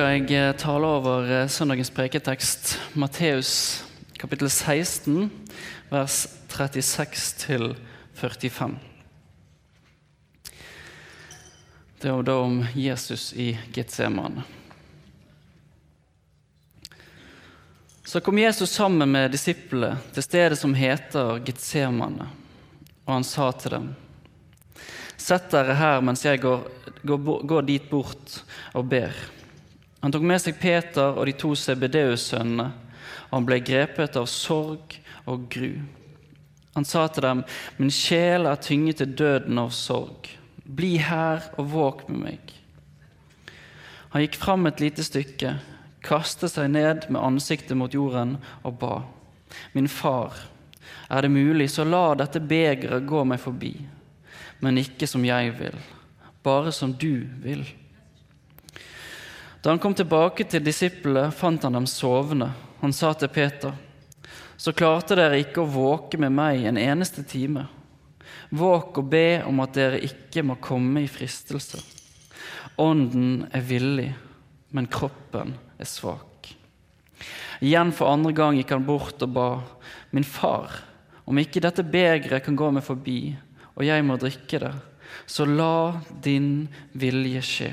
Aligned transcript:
skal 0.00 0.14
jeg 0.16 0.32
eh, 0.32 0.54
tale 0.56 0.88
over 0.88 1.26
eh, 1.28 1.48
søndagens 1.52 1.90
preketekst, 1.92 2.70
Matteus 2.96 3.82
kapittel 4.16 4.48
16, 4.48 5.26
vers 5.90 6.14
36 6.48 7.34
til 7.36 7.64
45. 8.16 8.78
Det 12.00 12.08
er 12.08 12.22
da 12.24 12.36
om 12.40 12.62
Jesus 12.72 13.34
i 13.36 13.50
Getsemane. 13.74 14.46
Så 18.00 18.22
kom 18.24 18.40
Jesus 18.40 18.72
sammen 18.72 19.12
med 19.12 19.34
disiplene 19.36 19.98
til 20.14 20.24
stedet 20.24 20.56
som 20.62 20.72
heter 20.78 21.42
Getsemane, 21.44 22.30
og 23.04 23.12
han 23.18 23.28
sa 23.28 23.50
til 23.52 23.76
dem:" 23.76 23.92
Sett 25.20 25.52
dere 25.52 25.76
her 25.76 26.00
mens 26.00 26.24
jeg 26.24 26.40
går, 26.40 26.64
går, 27.04 27.44
går 27.44 27.68
dit 27.68 27.90
bort 27.92 28.40
og 28.72 28.88
ber. 28.88 29.12
Han 30.00 30.12
tok 30.12 30.24
med 30.24 30.40
seg 30.42 30.58
Peter 30.60 31.16
og 31.16 31.26
de 31.28 31.34
to 31.36 31.52
CBDU-sønnene, 31.56 32.70
han 33.30 33.46
ble 33.46 33.60
grepet 33.62 34.16
av 34.18 34.26
sorg 34.30 34.96
og 35.30 35.44
gru. 35.52 35.76
Han 36.74 36.86
sa 36.86 37.04
til 37.10 37.26
dem, 37.26 37.42
min 37.78 37.92
sjel 37.94 38.48
er 38.48 38.62
tynget 38.62 39.00
til 39.02 39.12
døden 39.18 39.58
av 39.60 39.70
sorg. 39.74 40.30
Bli 40.64 40.96
her 41.02 41.44
og 41.58 41.70
våk 41.74 42.02
med 42.08 42.24
meg. 42.24 42.54
Han 44.10 44.24
gikk 44.24 44.40
fram 44.40 44.66
et 44.66 44.82
lite 44.82 45.04
stykke, 45.06 45.54
kastet 46.02 46.54
seg 46.56 46.72
ned 46.72 47.06
med 47.10 47.22
ansiktet 47.22 47.78
mot 47.78 47.94
jorden 47.94 48.38
og 48.66 48.80
ba. 48.82 48.96
Min 49.74 49.90
far, 49.90 50.34
er 51.10 51.22
det 51.22 51.34
mulig, 51.34 51.68
så 51.70 51.86
la 51.86 52.16
dette 52.18 52.42
begeret 52.42 53.06
gå 53.06 53.22
meg 53.26 53.42
forbi 53.42 53.74
men 54.60 54.80
ikke 54.80 55.08
som 55.08 55.24
jeg 55.24 55.52
vil, 55.58 55.76
bare 56.44 56.72
som 56.72 56.92
du 56.92 57.24
vil. 57.42 57.64
Da 59.62 59.70
han 59.70 59.78
kom 59.78 59.94
tilbake 59.94 60.46
til 60.48 60.64
disiplene, 60.64 61.28
fant 61.36 61.62
han 61.66 61.76
dem 61.76 61.86
sovende. 61.88 62.48
Han 62.80 62.94
sa 62.96 63.12
til 63.12 63.28
Peter, 63.28 63.74
så 64.56 64.72
klarte 64.72 65.18
dere 65.18 65.40
ikke 65.42 65.60
å 65.60 65.68
våke 65.68 66.16
med 66.20 66.32
meg 66.32 66.64
en 66.64 66.80
eneste 66.80 67.26
time. 67.28 67.66
Våk 68.56 69.02
og 69.02 69.10
be 69.12 69.42
om 69.44 69.60
at 69.60 69.76
dere 69.76 70.00
ikke 70.04 70.44
må 70.48 70.56
komme 70.64 71.04
i 71.04 71.10
fristelse. 71.12 71.82
Ånden 72.80 73.50
er 73.52 73.66
villig, 73.68 74.08
men 74.72 74.88
kroppen 74.88 75.52
er 75.76 75.88
svak. 75.88 76.48
Igjen 77.60 77.92
for 77.92 78.08
andre 78.08 78.32
gang 78.32 78.56
gikk 78.56 78.72
han 78.72 78.88
bort 78.88 79.20
og 79.20 79.34
ba, 79.36 79.48
min 80.16 80.24
far, 80.24 80.72
om 81.28 81.36
ikke 81.38 81.60
dette 81.60 81.84
begeret 81.84 82.46
kan 82.46 82.56
gå 82.56 82.70
meg 82.72 82.86
forbi, 82.86 83.36
og 83.76 83.84
jeg 83.84 84.08
må 84.08 84.16
drikke 84.16 84.62
det, 84.64 84.72
så 85.28 85.44
la 85.44 86.00
din 86.24 86.64
vilje 86.96 87.44
skje. 87.44 87.72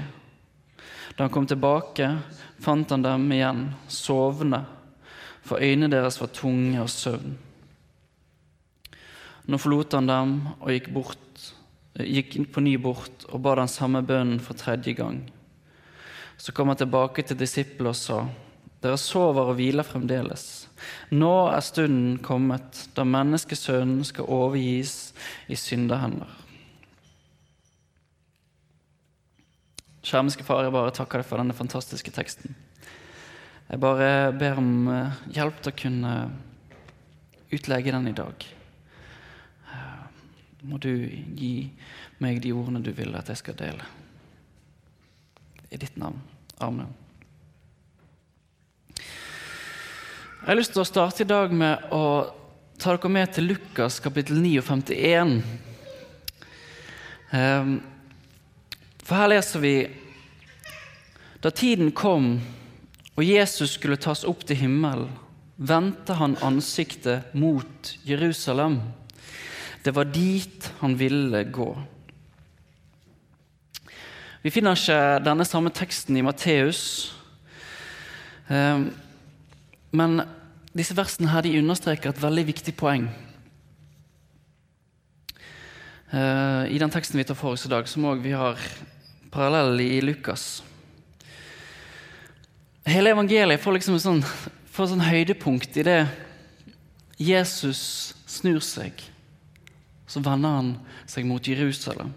Da 1.17 1.25
han 1.25 1.33
kom 1.33 1.47
tilbake, 1.49 2.11
fant 2.61 2.91
han 2.93 3.01
dem 3.01 3.23
igjen 3.33 3.63
sovende, 3.89 4.59
for 5.41 5.57
øynene 5.57 5.89
deres 5.89 6.19
var 6.21 6.29
tunge 6.29 6.77
av 6.77 6.91
søvn. 6.93 7.33
Nå 9.47 9.57
forlot 9.57 9.95
han 9.97 10.09
dem 10.11 10.35
og 10.59 10.69
gikk, 10.75 10.91
bort, 10.93 11.47
gikk 11.97 12.37
på 12.53 12.61
ny 12.61 12.75
bort 12.77 13.25
og 13.31 13.41
ba 13.41 13.55
den 13.57 13.71
samme 13.71 14.03
bønnen 14.05 14.43
for 14.43 14.59
tredje 14.59 14.93
gang. 14.93 15.23
Så 16.37 16.53
kom 16.53 16.69
han 16.69 16.77
tilbake 16.77 17.25
til 17.25 17.39
disiplene 17.39 17.95
og 17.95 17.97
sa:" 17.97 18.25
Dere 18.77 18.97
sover 19.01 19.49
og 19.49 19.55
hviler 19.57 19.83
fremdeles. 19.83 20.67
Nå 21.09 21.49
er 21.49 21.65
stunden 21.65 22.19
kommet 22.21 22.83
da 22.93 23.01
menneskesønnen 23.03 24.03
skal 24.05 24.29
overgis 24.29 25.15
i 25.49 25.57
syndehender. 25.57 26.29
Skjermiske 30.07 30.45
far, 30.47 30.63
jeg 30.63 30.71
bare 30.71 30.93
takker 30.95 31.19
deg 31.19 31.27
for 31.27 31.41
denne 31.41 31.55
fantastiske 31.55 32.13
teksten. 32.15 32.53
Jeg 33.67 33.79
bare 33.83 34.31
ber 34.39 34.61
om 34.61 34.87
eh, 34.87 35.17
hjelp 35.35 35.57
til 35.59 35.73
å 35.73 35.79
kunne 35.81 36.11
utlegge 37.51 37.91
den 37.91 38.07
i 38.07 38.13
dag. 38.15 38.45
Eh, 39.67 40.05
må 40.69 40.79
du 40.79 40.93
gi 41.35 41.51
meg 42.23 42.39
de 42.45 42.53
ordene 42.55 42.79
du 42.85 42.93
vil 42.95 43.11
at 43.19 43.27
jeg 43.33 43.41
skal 43.41 43.57
dele. 43.59 43.89
I 45.75 45.81
ditt 45.81 45.99
navn. 45.99 46.23
Amen. 46.63 46.95
Jeg 48.95 50.47
har 50.47 50.59
lyst 50.61 50.71
til 50.77 50.85
å 50.85 50.87
starte 50.87 51.25
i 51.25 51.27
dag 51.27 51.51
med 51.51 51.91
å 51.91 52.05
ta 52.79 52.95
dere 52.95 53.11
med 53.11 53.35
til 53.35 53.51
Lukas 53.51 53.99
kapittel 53.99 54.39
9 54.39 54.55
og 54.61 54.67
51. 54.71 55.37
Ehm, 57.35 57.79
for 59.07 59.15
her 59.15 59.29
leser 59.31 59.63
vi 59.63 59.75
Da 61.39 61.51
tiden 61.53 61.93
kom 61.95 62.41
og 63.17 63.25
Jesus 63.25 63.77
skulle 63.77 63.97
tas 63.97 64.21
opp 64.29 64.43
til 64.45 64.59
himmelen, 64.59 65.09
vendte 65.57 66.13
han 66.19 66.35
ansiktet 66.45 67.31
mot 67.33 67.93
Jerusalem. 68.05 68.75
Det 69.81 69.93
var 69.95 70.05
dit 70.13 70.67
han 70.83 70.93
ville 70.99 71.41
gå. 71.49 71.71
Vi 74.43 74.51
finner 74.53 74.77
ikke 74.77 74.99
denne 75.25 75.47
samme 75.49 75.71
teksten 75.73 76.19
i 76.19 76.21
Matteus. 76.21 76.83
Ehm, 78.53 78.91
men 79.97 80.21
disse 80.77 80.93
versene 80.97 81.31
her, 81.31 81.41
de 81.41 81.57
understreker 81.57 82.13
et 82.13 82.21
veldig 82.21 82.43
viktig 82.51 82.75
poeng. 82.77 83.07
Uh, 86.07 86.69
I 86.69 86.77
den 86.79 86.93
teksten 86.93 87.17
vi 87.19 87.25
tar 87.27 87.35
for 87.35 87.57
oss 87.57 87.65
i 87.67 87.71
dag, 87.71 87.89
som 87.89 88.05
òg 88.07 88.21
vi 88.23 88.31
har 88.37 88.61
parallell 89.31 89.81
i 89.81 90.01
Lukas. 90.01 90.63
Hele 92.87 93.11
evangeliet 93.11 93.61
får 93.61 93.75
liksom 93.75 93.97
en 93.97 94.03
sånn, 94.03 94.21
sånn 94.71 95.03
høydepunkt 95.03 95.75
i 95.75 95.83
det 95.83 95.99
Jesus 97.19 97.81
snur 98.29 98.61
seg. 98.63 99.01
Så 100.07 100.23
vender 100.23 100.55
han 100.55 100.71
seg 101.09 101.27
mot 101.27 101.43
Jerusalem. 101.43 102.13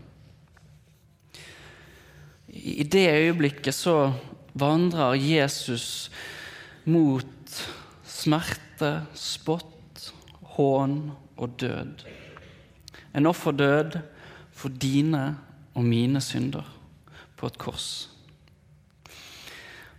I 2.51 2.85
det 2.87 3.09
øyeblikket 3.11 3.75
så 3.75 4.13
vandrer 4.59 5.19
Jesus 5.19 6.11
mot 6.87 7.27
smerte, 8.07 8.93
spott, 9.15 10.11
hån 10.57 10.99
og 11.35 11.55
død. 11.59 12.07
En 13.15 13.27
offerdød 13.27 13.99
for 14.55 14.71
dine 14.71 15.33
og 15.75 15.87
mine 15.87 16.23
synder 16.23 16.67
på 17.41 17.49
et 17.49 17.59
kors. 17.61 17.89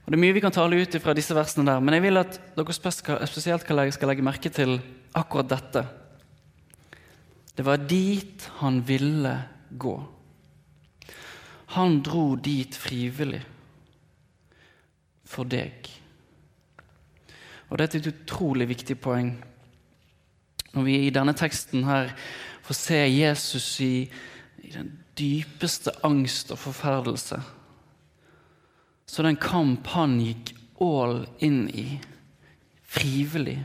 Og 0.02 0.10
Det 0.10 0.18
er 0.18 0.22
mye 0.22 0.36
vi 0.36 0.44
kan 0.44 0.54
tale 0.54 0.80
ut 0.82 0.98
fra 1.02 1.14
disse 1.18 1.36
versene, 1.38 1.66
der, 1.68 1.82
men 1.82 1.96
jeg 1.98 2.06
vil 2.06 2.22
at 2.22 2.40
dere 2.58 2.74
spesielt 2.76 3.66
skal 3.66 4.10
legge 4.10 4.26
merke 4.26 4.50
til 4.54 4.80
akkurat 5.18 5.50
dette. 5.50 5.86
Det 7.58 7.66
var 7.66 7.78
dit 7.78 8.48
han 8.62 8.82
ville 8.88 9.34
gå. 9.78 9.96
Han 11.78 12.02
dro 12.04 12.36
dit 12.36 12.76
frivillig 12.76 13.42
for 15.32 15.48
deg. 15.48 15.88
Og 17.72 17.80
Dette 17.80 17.98
er 17.98 18.04
et 18.04 18.12
utrolig 18.12 18.68
viktig 18.68 18.98
poeng. 19.00 19.32
Når 20.74 20.84
vi 20.84 20.98
i 21.06 21.14
denne 21.14 21.36
teksten 21.38 21.86
her 21.88 22.12
får 22.66 22.78
se 22.80 23.00
Jesus 23.08 23.68
i, 23.84 23.94
i 24.64 24.74
den 24.74 24.92
dypeste 25.22 25.92
angst 26.08 26.52
og 26.54 26.60
forferdelse, 26.66 27.38
så 29.12 29.18
er 29.28 29.38
kamp 29.38 29.88
han 29.94 30.14
gikk 30.24 30.54
all 30.82 31.26
inn 31.44 31.70
i, 31.70 32.00
frivillig, 32.92 33.60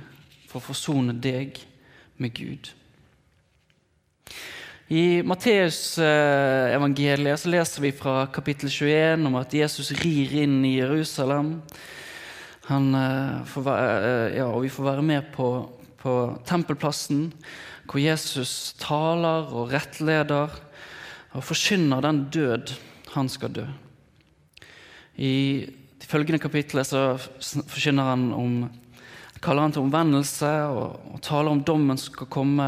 for 0.50 0.58
å 0.60 0.66
forsone 0.68 1.12
deg 1.22 1.58
med 2.20 2.30
Gud. 2.36 2.64
I 4.86 5.22
Matteusevangeliet 5.26 7.40
så 7.42 7.50
leser 7.50 7.82
vi 7.82 7.90
fra 7.96 8.26
kapittel 8.30 8.70
21 8.70 9.26
om 9.26 9.34
at 9.40 9.54
Jesus 9.56 9.90
rir 9.98 10.30
inn 10.44 10.64
i 10.66 10.76
Jerusalem. 10.76 11.62
Han, 12.68 12.94
får, 13.50 13.62
ja, 14.36 14.46
og 14.46 14.62
vi 14.62 14.70
får 14.70 14.84
være 14.92 15.02
med 15.06 15.22
på, 15.34 15.68
på 15.98 16.36
tempelplassen, 16.46 17.32
hvor 17.86 17.98
Jesus 18.02 18.74
taler 18.78 19.54
og 19.54 19.72
rettleder 19.74 20.50
og 21.36 21.44
forkynner 21.44 22.04
den 22.04 22.24
død 22.32 22.72
han 23.14 23.28
skal 23.32 23.52
dø. 23.52 23.66
I 25.16 25.66
de 26.00 26.08
følgende 26.08 26.40
kapitlene 26.40 26.84
så 26.84 27.04
forkynner 27.16 28.12
han 28.12 28.30
om 28.36 28.56
kaller 29.44 29.66
han 29.66 29.74
til 29.74 29.84
omvendelse 29.84 30.48
og, 30.72 30.96
og 31.12 31.20
taler 31.24 31.52
om 31.52 31.62
dommen 31.64 31.98
som 32.00 32.14
skal 32.14 32.30
komme. 32.32 32.66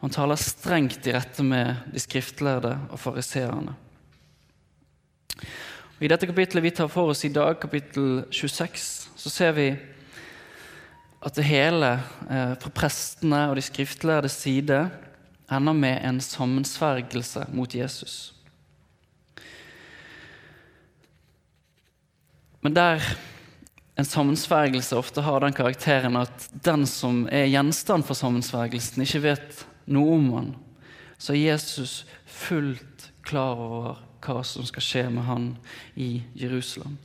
Han 0.00 0.14
taler 0.14 0.38
strengt 0.40 1.06
i 1.06 1.14
rette 1.14 1.44
med 1.44 1.82
de 1.92 2.02
skriftlærde 2.02 2.76
og 2.90 3.00
fariseerne. 3.02 3.74
I 5.96 6.08
dette 6.12 6.28
kapitlet 6.28 6.64
vi 6.64 6.74
tar 6.76 6.90
for 6.92 7.10
oss 7.10 7.24
i 7.24 7.32
dag, 7.32 7.56
kapittel 7.60 8.26
26, 8.30 8.82
så 9.16 9.32
ser 9.32 9.54
vi 9.56 9.70
at 11.26 11.38
det 11.38 11.46
hele 11.48 11.94
eh, 12.28 12.52
fra 12.60 12.70
prestene 12.70 13.46
og 13.48 13.56
de 13.56 13.64
skriftlærdes 13.64 14.36
side 14.44 14.82
ender 15.52 15.76
med 15.76 16.00
en 16.04 16.20
sammensvergelse 16.20 17.46
mot 17.54 17.74
Jesus. 17.74 18.34
Men 22.60 22.74
der 22.74 23.02
en 23.96 24.04
sammensvergelse 24.04 24.96
ofte 24.98 25.22
har 25.22 25.40
den 25.40 25.54
karakteren 25.54 26.18
at 26.18 26.48
den 26.66 26.86
som 26.86 27.24
er 27.32 27.46
gjenstand 27.48 28.04
for 28.04 28.18
sammensvergelsen, 28.18 29.04
ikke 29.06 29.22
vet 29.24 29.62
noe 29.86 30.16
om 30.18 30.26
han, 30.34 30.50
så 31.16 31.32
er 31.32 31.54
Jesus 31.54 32.02
fullt 32.26 33.10
klar 33.26 33.56
over 33.56 34.02
hva 34.26 34.42
som 34.44 34.66
skal 34.66 34.82
skje 34.82 35.04
med 35.14 35.24
han 35.28 35.48
i 35.94 36.24
Jerusalem. 36.36 36.98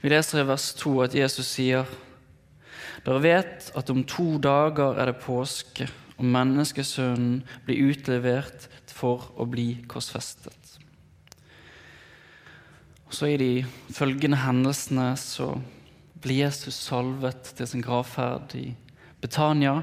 Vi 0.00 0.12
leser 0.12 0.42
i 0.42 0.48
vers 0.48 0.70
2 0.78 0.94
at 1.04 1.18
Jesus 1.18 1.50
sier 1.56 1.88
dere 3.04 3.20
vet 3.20 3.68
at 3.76 3.90
om 3.92 4.00
to 4.08 4.38
dager 4.40 4.96
er 5.00 5.10
det 5.10 5.20
påske, 5.20 5.90
og 6.14 6.24
menneskesønnen 6.24 7.42
blir 7.66 7.90
utlevert 7.90 8.68
for 8.94 9.32
å 9.40 9.46
bli 9.50 9.82
korsfestet. 9.90 10.78
Og 13.08 13.14
Så 13.14 13.30
i 13.30 13.38
de 13.38 13.64
følgende 13.94 14.40
hendelsene 14.42 15.12
så 15.18 15.52
blir 16.22 16.46
Jesus 16.46 16.78
salvet 16.86 17.52
til 17.56 17.68
sin 17.68 17.82
gravferd 17.84 18.54
i 18.58 18.68
Betania 19.20 19.82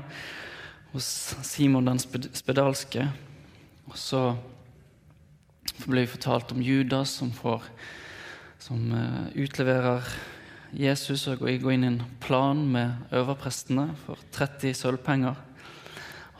hos 0.91 1.35
Simon 1.45 1.87
den 1.87 1.99
spedalske. 2.01 3.05
Og 3.87 3.97
så 3.97 4.23
blir 5.85 6.05
vi 6.05 6.13
fortalt 6.15 6.51
om 6.51 6.61
Judas 6.63 7.17
som, 7.19 7.31
får, 7.31 7.63
som 8.59 8.91
uh, 8.91 9.27
utleverer 9.35 10.07
Jesus 10.71 11.27
og 11.27 11.41
går 11.43 11.73
inn 11.75 11.83
i 11.83 11.91
en 11.91 12.01
plan 12.23 12.59
med 12.73 13.15
øverprestene 13.15 13.89
for 14.05 14.19
30 14.31 14.75
sølvpenger. 14.77 15.35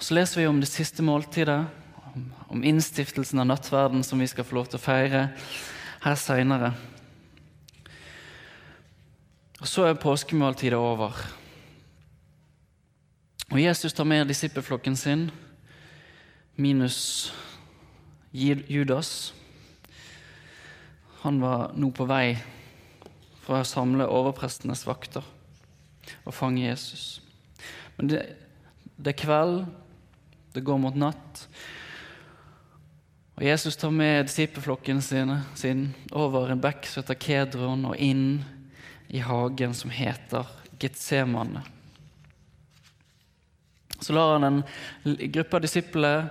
Så 0.01 0.13
leser 0.13 0.41
vi 0.41 0.47
om 0.47 0.59
det 0.59 0.65
siste 0.65 1.03
måltidet, 1.05 1.65
om 2.49 2.63
innstiftelsen 2.63 3.39
av 3.39 3.45
nattverden 3.45 4.01
som 4.03 4.19
vi 4.19 4.25
skal 4.27 4.47
få 4.47 4.55
lov 4.57 4.71
til 4.71 4.79
å 4.79 4.81
feire 4.81 5.19
her 6.01 6.15
seinere. 6.17 6.71
Og 9.61 9.69
så 9.69 9.85
er 9.85 9.99
påskemåltidet 10.01 10.79
over. 10.79 11.13
Og 13.51 13.59
Jesus 13.61 13.93
tar 13.93 14.07
med 14.09 14.25
disippelflokken 14.31 14.97
sin, 14.97 15.27
minus 16.57 17.29
Judas. 18.33 19.35
Han 21.21 21.37
var 21.43 21.75
nå 21.77 21.91
på 21.93 22.09
vei 22.09 22.39
for 23.45 23.59
å 23.59 23.69
samle 23.69 24.09
overprestenes 24.09 24.81
vakter 24.89 25.29
og 26.25 26.33
fange 26.33 26.65
Jesus. 26.65 27.21
Men 27.99 28.09
det, 28.09 28.23
det 28.97 29.13
er 29.13 29.21
kveld, 29.21 29.61
det 30.53 30.65
går 30.67 30.81
mot 30.81 30.95
natt. 30.95 31.45
Og 33.41 33.47
Jesus 33.47 33.79
tar 33.79 33.91
med 33.91 34.25
disippelflokken 34.27 35.01
sin, 35.01 35.95
over 36.11 36.51
en 36.51 36.61
bekk 36.61 36.85
som 36.85 37.01
heter 37.01 37.17
Kedron, 37.17 37.85
og 37.89 37.97
inn 37.97 38.43
i 39.09 39.19
hagen 39.23 39.73
som 39.73 39.89
heter 39.89 40.45
Getsemane. 40.79 41.63
Så 44.01 44.13
lar 44.13 44.33
han 44.33 44.43
en 44.43 44.63
gruppe 45.03 45.57
av 45.57 45.61
disipler 45.61 46.29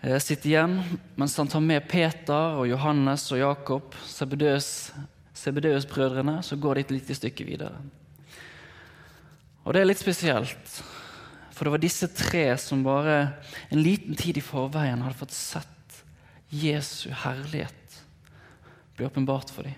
eh, 0.00 0.18
sitte 0.18 0.48
igjen, 0.50 0.82
mens 1.14 1.38
han 1.38 1.48
tar 1.50 1.60
med 1.64 1.88
Peter 1.90 2.58
og 2.60 2.68
Johannes 2.70 3.32
og 3.34 3.38
Jakob, 3.40 3.94
Sebedeus-brødrene, 4.06 6.42
så 6.42 6.56
går 6.56 6.74
de 6.74 6.80
et 6.86 6.90
lite 6.98 7.14
stykke 7.18 7.44
videre. 7.46 7.76
Og 9.64 9.72
det 9.74 9.80
er 9.82 9.86
litt 9.90 10.02
spesielt, 10.02 10.82
for 11.60 11.68
det 11.68 11.74
var 11.74 11.82
disse 11.82 12.06
tre 12.16 12.46
som 12.56 12.80
bare 12.80 13.34
en 13.68 13.82
liten 13.84 14.16
tid 14.16 14.38
i 14.40 14.40
forveien 14.40 15.02
hadde 15.04 15.18
fått 15.18 15.34
sett 15.36 15.98
Jesu 16.48 17.10
herlighet 17.12 17.98
bli 18.96 19.04
åpenbart 19.04 19.52
for 19.52 19.68
dem. 19.68 19.76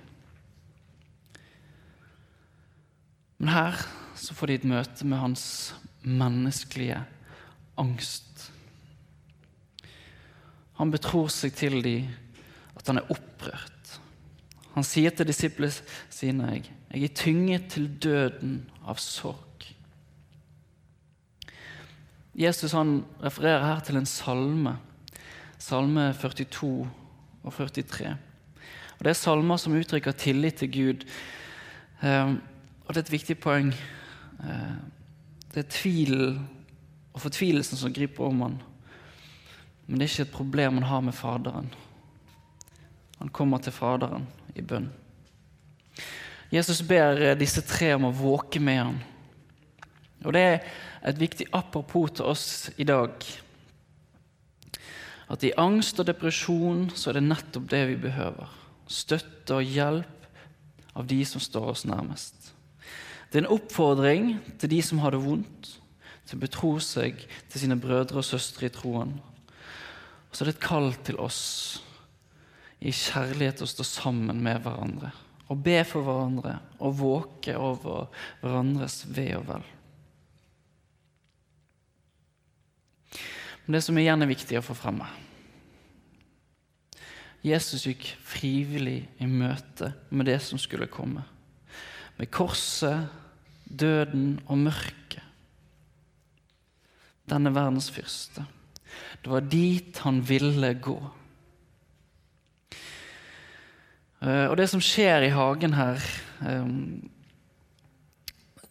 Men 3.43 3.51
her 3.51 3.83
så 4.15 4.39
får 4.39 4.47
de 4.47 4.61
et 4.61 4.71
møte 4.71 5.11
med 5.11 5.25
hans 5.25 5.45
menneskelige 6.07 7.03
angst. 7.75 8.47
Han 10.79 10.95
betror 10.95 11.35
seg 11.35 11.59
til 11.59 11.81
dem 11.83 12.15
at 12.79 12.87
han 12.87 13.03
er 13.03 13.11
opprørt. 13.11 13.97
Han 14.79 14.87
sier 14.87 15.11
til 15.11 15.27
disiplene 15.27 15.75
sine 16.15 16.55
jeg, 16.55 16.77
jeg 16.95 17.11
er 17.11 17.19
tynget 17.27 17.73
til 17.75 17.91
døden 18.07 18.61
av 18.87 19.03
sorg. 19.03 19.52
Jesus 22.35 22.73
han 22.73 23.03
refererer 23.23 23.65
her 23.65 23.81
til 23.85 23.99
en 24.01 24.09
salme, 24.09 24.77
salme 25.61 26.13
42 26.17 26.89
og 27.43 27.53
43. 27.53 28.17
Og 28.99 29.05
Det 29.05 29.11
er 29.11 29.19
salmer 29.19 29.57
som 29.57 29.75
uttrykker 29.77 30.13
tillit 30.13 30.55
til 30.63 30.73
Gud. 30.73 31.05
Eh, 32.03 32.35
og 32.87 32.95
det 32.95 32.97
er 32.97 33.07
et 33.07 33.13
viktig 33.13 33.39
poeng. 33.39 33.73
Eh, 34.41 34.75
det 35.55 35.65
er 35.65 35.71
tvilen 35.71 36.49
og 37.13 37.21
fortvilelsen 37.21 37.77
som 37.77 37.93
griper 37.93 38.25
om 38.25 38.41
han. 38.47 38.59
Men 39.87 39.99
det 39.99 40.07
er 40.07 40.13
ikke 40.13 40.29
et 40.31 40.37
problem 40.37 40.81
han 40.81 40.89
har 40.89 41.01
med 41.01 41.13
Faderen. 41.13 41.69
Han 43.19 43.29
kommer 43.29 43.59
til 43.59 43.73
Faderen 43.73 44.27
i 44.57 44.63
bønn. 44.63 44.89
Jesus 46.53 46.83
ber 46.83 47.21
eh, 47.21 47.39
disse 47.39 47.61
tre 47.61 47.93
om 47.95 48.09
å 48.09 48.17
våke 48.17 48.61
med 48.61 48.81
han. 48.81 49.03
Og 50.25 50.33
Det 50.33 50.43
er 50.43 50.61
et 51.09 51.21
viktig 51.21 51.47
apropos 51.53 52.11
til 52.11 52.25
oss 52.25 52.71
i 52.77 52.85
dag. 52.85 53.13
At 55.33 55.45
i 55.45 55.55
angst 55.57 56.01
og 56.01 56.07
depresjon 56.07 56.91
så 56.95 57.11
er 57.11 57.19
det 57.19 57.29
nettopp 57.29 57.71
det 57.71 57.83
vi 57.89 58.01
behøver. 58.05 58.51
Støtte 58.87 59.57
og 59.57 59.67
hjelp 59.67 60.27
av 60.99 61.07
de 61.09 61.23
som 61.25 61.41
står 61.41 61.71
oss 61.73 61.87
nærmest. 61.89 62.53
Det 63.31 63.41
er 63.41 63.47
en 63.47 63.55
oppfordring 63.55 64.35
til 64.61 64.75
de 64.75 64.83
som 64.85 65.01
har 65.01 65.15
det 65.15 65.23
vondt, 65.25 65.71
til 66.29 66.37
å 66.37 66.43
betro 66.43 66.75
seg 66.85 67.25
til 67.51 67.63
sine 67.63 67.79
brødre 67.81 68.21
og 68.21 68.27
søstre 68.29 68.69
i 68.69 68.73
troen. 68.73 69.17
Og 70.29 70.37
så 70.37 70.45
er 70.45 70.51
det 70.51 70.57
et 70.59 70.65
kall 70.65 70.93
til 71.05 71.19
oss 71.21 71.41
i 72.83 72.93
kjærlighet 72.93 73.65
å 73.65 73.71
stå 73.71 73.87
sammen 73.87 74.43
med 74.45 74.61
hverandre. 74.65 75.15
Og 75.49 75.61
be 75.65 75.81
for 75.89 76.05
hverandre 76.05 76.59
og 76.81 76.99
våke 77.01 77.57
over 77.57 78.09
hverandres 78.43 79.03
ve 79.09 79.31
og 79.39 79.49
vel. 79.49 79.72
Men 83.67 83.77
det 83.77 83.83
som 83.85 83.99
er 83.99 84.27
viktig 84.27 84.59
å 84.59 84.65
få 84.65 84.75
fram 84.75 85.03
Jesus 87.43 87.87
gikk 87.89 88.07
frivillig 88.23 89.09
i 89.19 89.27
møte 89.27 89.93
med 90.11 90.29
det 90.31 90.39
som 90.43 90.61
skulle 90.63 90.87
komme. 90.87 91.25
Med 92.19 92.31
korset 92.31 93.09
døden 93.67 94.37
og 94.47 94.61
mørket. 94.63 95.23
Denne 97.27 97.51
verdens 97.55 97.91
fyrste. 97.91 98.45
Det 99.23 99.31
var 99.31 99.47
dit 99.47 99.99
han 100.05 100.21
ville 100.27 100.75
gå. 100.75 100.99
Eh, 104.23 104.47
og 104.47 104.57
det 104.59 104.69
som 104.71 104.83
skjer 104.83 105.27
i 105.27 105.33
hagen 105.35 105.75
her 105.75 105.99
eh, 106.47 106.69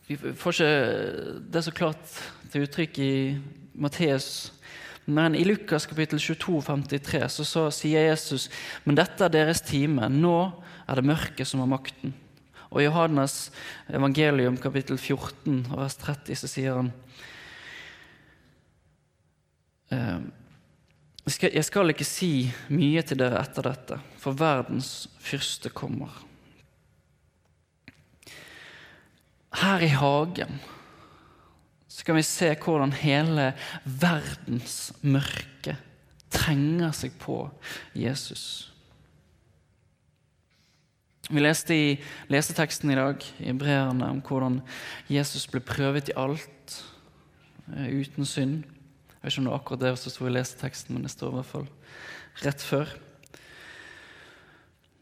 Vi 0.08 0.16
får 0.16 0.56
ikke 0.56 1.42
det 1.52 1.64
så 1.66 1.74
klart 1.76 2.16
til 2.52 2.68
uttrykk 2.68 3.00
i 3.04 3.14
Matteus, 3.74 4.52
men 5.06 5.36
i 5.36 5.46
Lukas 5.46 5.88
kapittel 5.90 6.20
22, 6.22 6.62
53, 6.68 7.24
så, 7.34 7.46
så 7.48 7.64
sier 7.74 8.12
Jesus 8.12 8.50
men 8.86 8.98
dette 9.00 9.26
er 9.26 9.34
deres 9.34 9.64
time. 9.66 10.10
Nå 10.10 10.36
er 10.88 11.00
det 11.00 11.08
mørket 11.10 11.50
som 11.50 11.64
har 11.64 11.72
makten. 11.72 12.14
Og 12.72 12.82
I 12.82 12.86
Johannes 12.88 13.50
evangelium 13.92 14.60
kapittel 14.62 15.00
14 15.00 15.66
vers 15.74 15.98
30 16.00 16.38
så 16.40 16.50
sier 16.52 16.78
han 16.80 16.92
«Ehm, 19.92 20.30
jeg 21.28 21.66
skal 21.68 21.92
ikke 21.92 22.08
si 22.08 22.48
mye 22.74 23.04
til 23.06 23.20
dere 23.20 23.42
etter 23.44 23.68
dette, 23.68 23.98
for 24.18 24.38
verdens 24.40 25.10
fyrste 25.22 25.70
kommer. 25.70 26.16
Her 29.62 29.84
i 29.84 29.92
hagen 29.92 30.62
skal 32.02 32.18
vi 32.18 32.26
se 32.26 32.50
hvordan 32.58 32.96
hele 32.98 33.52
verdens 33.86 34.90
mørke 35.06 35.76
trenger 36.34 36.94
seg 36.96 37.14
på 37.22 37.44
Jesus. 37.94 38.72
Vi 41.30 41.44
leste 41.44 41.76
i 41.78 41.92
leseteksten 42.32 42.92
i 42.92 42.98
dag 42.98 43.24
i 43.40 43.54
breerne 43.56 44.10
om 44.10 44.22
hvordan 44.26 44.60
Jesus 45.12 45.46
ble 45.52 45.62
prøvet 45.64 46.10
i 46.10 46.18
alt 46.18 46.78
eh, 47.76 47.92
uten 48.02 48.26
synd. 48.28 48.64
Jeg 48.66 49.22
vet 49.22 49.36
ikke 49.36 49.44
om 49.44 49.48
det 49.48 49.54
er 49.54 49.60
akkurat 49.60 49.84
det 49.84 49.92
som 50.02 50.16
sto 50.16 50.28
i 50.28 50.34
leseteksten, 50.34 50.98
men 50.98 51.06
det 51.06 51.14
står 51.14 51.32
i 51.32 51.38
hvert 51.38 51.52
fall 51.52 51.68
rett 52.42 52.66
før. 52.66 52.96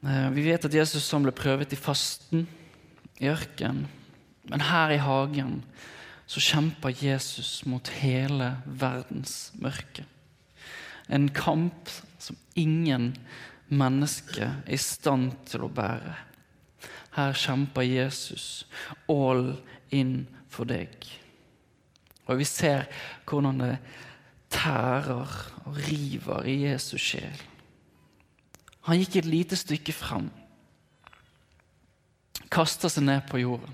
Eh, 0.04 0.28
vi 0.36 0.44
vet 0.50 0.68
at 0.68 0.76
Jesus 0.76 1.08
ble 1.16 1.34
prøvet 1.34 1.74
i 1.74 1.80
fasten, 1.80 2.44
i 3.24 3.32
ørkenen. 3.32 3.88
Men 4.50 4.66
her 4.66 4.92
i 4.96 5.02
hagen 5.02 5.62
så 6.30 6.42
kjemper 6.44 6.94
Jesus 6.94 7.64
mot 7.66 7.90
hele 8.04 8.52
verdens 8.66 9.50
mørke. 9.58 10.06
En 11.10 11.30
kamp 11.34 11.90
som 12.22 12.38
ingen 12.54 13.16
menneske 13.70 14.46
er 14.46 14.60
i 14.70 14.78
stand 14.78 15.32
til 15.50 15.66
å 15.66 15.72
bære. 15.74 16.14
Her 17.18 17.34
kjemper 17.34 17.88
Jesus 17.88 18.68
all 19.10 19.56
in 19.90 20.28
for 20.54 20.70
deg. 20.70 20.94
Og 22.30 22.38
vi 22.38 22.46
ser 22.46 22.86
hvordan 23.26 23.64
det 23.64 23.74
tærer 24.54 25.34
og 25.66 25.82
river 25.90 26.46
i 26.46 26.60
Jesus 26.68 27.02
sjel. 27.02 27.42
Han 28.86 29.02
gikk 29.02 29.20
et 29.20 29.30
lite 29.30 29.58
stykke 29.58 29.94
fram, 29.94 30.30
kasta 32.54 32.90
seg 32.90 33.06
ned 33.06 33.26
på 33.30 33.42
jorden. 33.42 33.74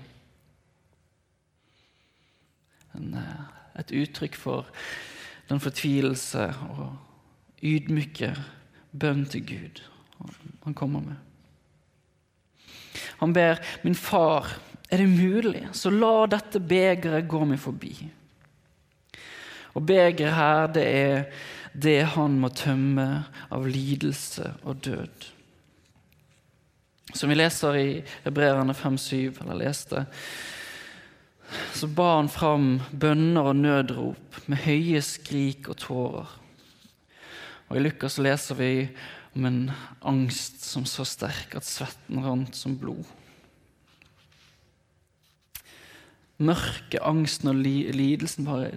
En, 2.96 3.14
eh, 3.14 3.80
et 3.80 3.92
uttrykk 3.92 4.36
for 4.40 4.70
den 5.50 5.60
fortvilelse 5.60 6.48
og 6.72 6.96
ydmyke 7.62 8.32
bønn 8.96 9.26
til 9.30 9.44
Gud 9.46 9.82
han 10.64 10.74
kommer 10.74 11.00
med. 11.04 11.16
Han 13.20 13.32
ber 13.32 13.60
min 13.84 13.94
far, 13.94 14.48
er 14.90 14.96
det 15.02 15.08
mulig, 15.08 15.66
så 15.72 15.90
la 15.90 16.26
dette 16.30 16.60
begeret 16.60 17.28
gå 17.28 17.44
meg 17.44 17.60
forbi. 17.60 17.92
Og 19.76 19.84
begeret 19.86 20.34
her, 20.34 20.66
det 20.72 20.86
er 20.86 21.24
det 21.76 21.98
han 22.16 22.38
må 22.40 22.48
tømme 22.56 23.06
av 23.52 23.66
lidelse 23.68 24.54
og 24.64 24.80
død. 24.84 25.30
Som 27.14 27.30
vi 27.30 27.36
leser 27.36 27.78
i 27.78 27.88
Hebreerne 28.24 28.74
5,7, 28.74 29.42
eller 29.42 29.60
leste, 29.60 30.06
så 31.76 31.88
ba 31.88 32.16
han 32.16 32.30
fram 32.32 32.80
bønner 32.92 33.52
og 33.52 33.60
nødrop 33.60 34.40
med 34.50 34.64
høye 34.64 35.02
skrik 35.04 35.68
og 35.72 35.78
tårer. 35.82 36.32
Og 37.68 37.78
I 37.78 37.82
Lukas 37.82 38.18
leser 38.22 38.58
vi 38.58 38.72
om 39.36 39.46
en 39.48 39.62
angst 40.06 40.62
som 40.64 40.86
så 40.88 41.04
sterk 41.06 41.56
at 41.58 41.66
svetten 41.66 42.22
rant 42.24 42.56
som 42.56 42.76
blod. 42.80 43.04
Mørket, 46.36 47.00
angsten 47.00 47.50
og 47.52 47.62
lidelsen 47.62 48.48
bare 48.48 48.74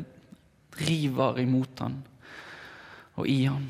river 0.80 1.42
imot 1.44 1.84
han 1.84 2.00
og 3.20 3.28
i 3.28 3.44
han. 3.46 3.68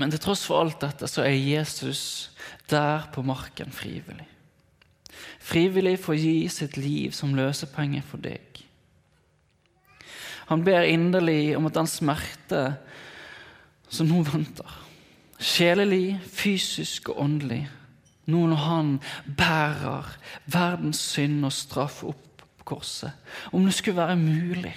Men 0.00 0.12
til 0.12 0.22
tross 0.24 0.46
for 0.48 0.62
alt 0.62 0.80
dette 0.80 1.08
så 1.10 1.26
er 1.26 1.36
Jesus 1.36 2.30
der 2.70 3.10
på 3.12 3.24
marken 3.26 3.72
frivillig. 3.74 4.28
Frivillig 5.50 5.96
for 5.98 6.14
å 6.14 6.20
gi 6.20 6.48
sitt 6.52 6.76
liv 6.78 7.14
som 7.16 7.34
løsepenge 7.34 8.04
for 8.06 8.22
deg. 8.22 8.62
Han 10.50 10.62
ber 10.66 10.86
inderlig 10.86 11.56
om 11.56 11.66
at 11.66 11.76
den 11.78 11.90
smerte 11.90 12.62
som 13.90 14.08
nå 14.10 14.22
venter, 14.26 14.70
sjelelig, 15.38 16.18
fysisk 16.26 17.10
og 17.12 17.20
åndelig, 17.24 17.64
nå 18.30 18.44
når 18.50 18.62
han 18.64 18.90
bærer 19.38 20.10
verdens 20.50 21.02
synd 21.14 21.46
og 21.46 21.54
straff 21.54 22.02
opp 22.06 22.44
på 22.60 22.66
korset 22.74 23.10
Om 23.50 23.64
det 23.66 23.74
skulle 23.74 24.02
være 24.02 24.18
mulig, 24.18 24.74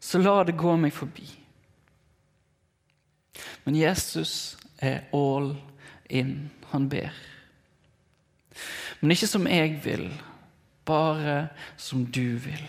så 0.00 0.18
la 0.22 0.40
det 0.46 0.56
gå 0.58 0.76
meg 0.78 0.94
forbi. 0.94 1.26
Men 3.64 3.76
Jesus 3.76 4.56
er 4.78 5.06
all 5.14 5.56
in. 6.10 6.50
Han 6.70 6.88
ber. 6.88 7.10
Men 9.00 9.12
ikke 9.12 9.28
som 9.28 9.46
jeg 9.50 9.78
vil, 9.84 10.08
bare 10.86 11.48
som 11.76 12.04
du 12.06 12.36
vil. 12.40 12.66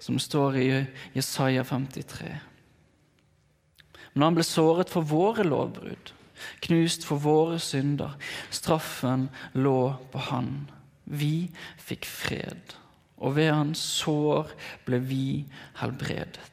Som 0.00 0.18
står 0.18 0.56
i 0.56 0.68
Jesaja 1.14 1.64
53. 1.66 2.30
Men 4.14 4.26
han 4.26 4.38
ble 4.38 4.46
såret 4.46 4.90
for 4.90 5.06
våre 5.06 5.44
lovbrudd, 5.46 6.12
knust 6.64 7.04
for 7.06 7.20
våre 7.22 7.58
synder. 7.62 8.16
Straffen 8.50 9.28
lå 9.54 9.92
på 10.12 10.22
han. 10.30 10.70
Vi 11.04 11.50
fikk 11.82 12.08
fred, 12.08 12.74
og 13.20 13.36
ved 13.36 13.52
hans 13.52 13.82
sår 14.00 14.54
ble 14.86 15.02
vi 15.04 15.26
helbredet. 15.82 16.46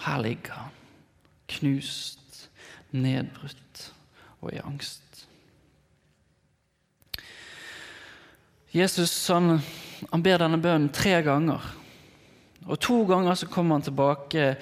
Her 0.00 0.22
ligger 0.24 0.56
han, 0.56 0.76
knust, 1.50 2.48
nedbrutt 2.90 3.69
og 4.40 4.52
i 4.54 4.62
angst. 4.64 5.26
Jesus 8.70 9.12
han, 9.28 9.58
han 10.12 10.22
ber 10.22 10.40
denne 10.40 10.60
bønnen 10.62 10.92
tre 10.94 11.16
ganger. 11.26 11.64
Og 12.68 12.78
To 12.78 13.02
ganger 13.08 13.38
så 13.38 13.48
kommer 13.50 13.78
han 13.78 13.86
tilbake 13.86 14.52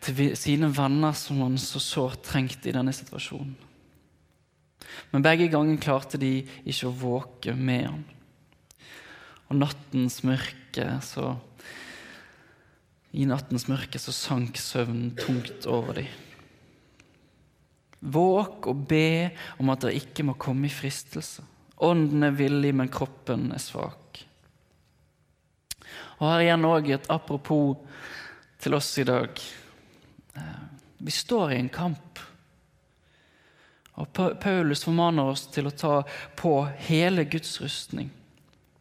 til 0.00 0.30
sine 0.38 0.70
venner 0.72 1.12
som 1.18 1.42
han 1.44 1.58
så 1.60 1.82
sårt 1.82 2.22
trengte 2.24 2.70
i 2.70 2.74
denne 2.74 2.94
situasjonen. 2.96 3.52
Men 5.10 5.24
begge 5.24 5.50
ganger 5.52 5.80
klarte 5.82 6.18
de 6.20 6.40
ikke 6.64 6.88
å 6.88 6.96
våke 6.96 7.54
med 7.54 7.84
han. 7.90 8.02
Og 9.50 9.58
nattens 9.58 10.20
mørke 10.26 10.86
så 11.04 11.34
I 13.10 13.24
nattens 13.26 13.66
mørke 13.66 13.98
så 13.98 14.14
sank 14.14 14.58
søvnen 14.62 15.16
tungt 15.18 15.66
over 15.66 15.98
dem. 15.98 16.10
Våk 18.00 18.66
og 18.70 18.84
be 18.88 19.30
om 19.60 19.70
at 19.72 19.84
dere 19.84 20.00
ikke 20.00 20.24
må 20.24 20.36
komme 20.40 20.68
i 20.68 20.72
fristelse. 20.72 21.44
Ånden 21.84 22.24
er 22.24 22.36
villig, 22.36 22.72
men 22.76 22.92
kroppen 22.92 23.50
er 23.54 23.62
svak. 23.62 24.22
Og 26.20 26.26
her 26.28 26.44
igjen 26.44 26.68
òg 26.68 26.90
et 26.92 27.08
apropos 27.12 27.78
til 28.60 28.76
oss 28.76 28.90
i 29.00 29.06
dag. 29.08 29.40
Eh, 30.36 30.64
vi 31.00 31.14
står 31.14 31.54
i 31.54 31.60
en 31.60 31.72
kamp. 31.72 32.20
Og 34.00 34.08
Paulus 34.40 34.84
formaner 34.84 35.32
oss 35.32 35.46
til 35.52 35.68
å 35.68 35.76
ta 35.76 35.94
på 36.36 36.54
hele 36.88 37.24
Guds 37.28 37.58
rustning. 37.60 38.10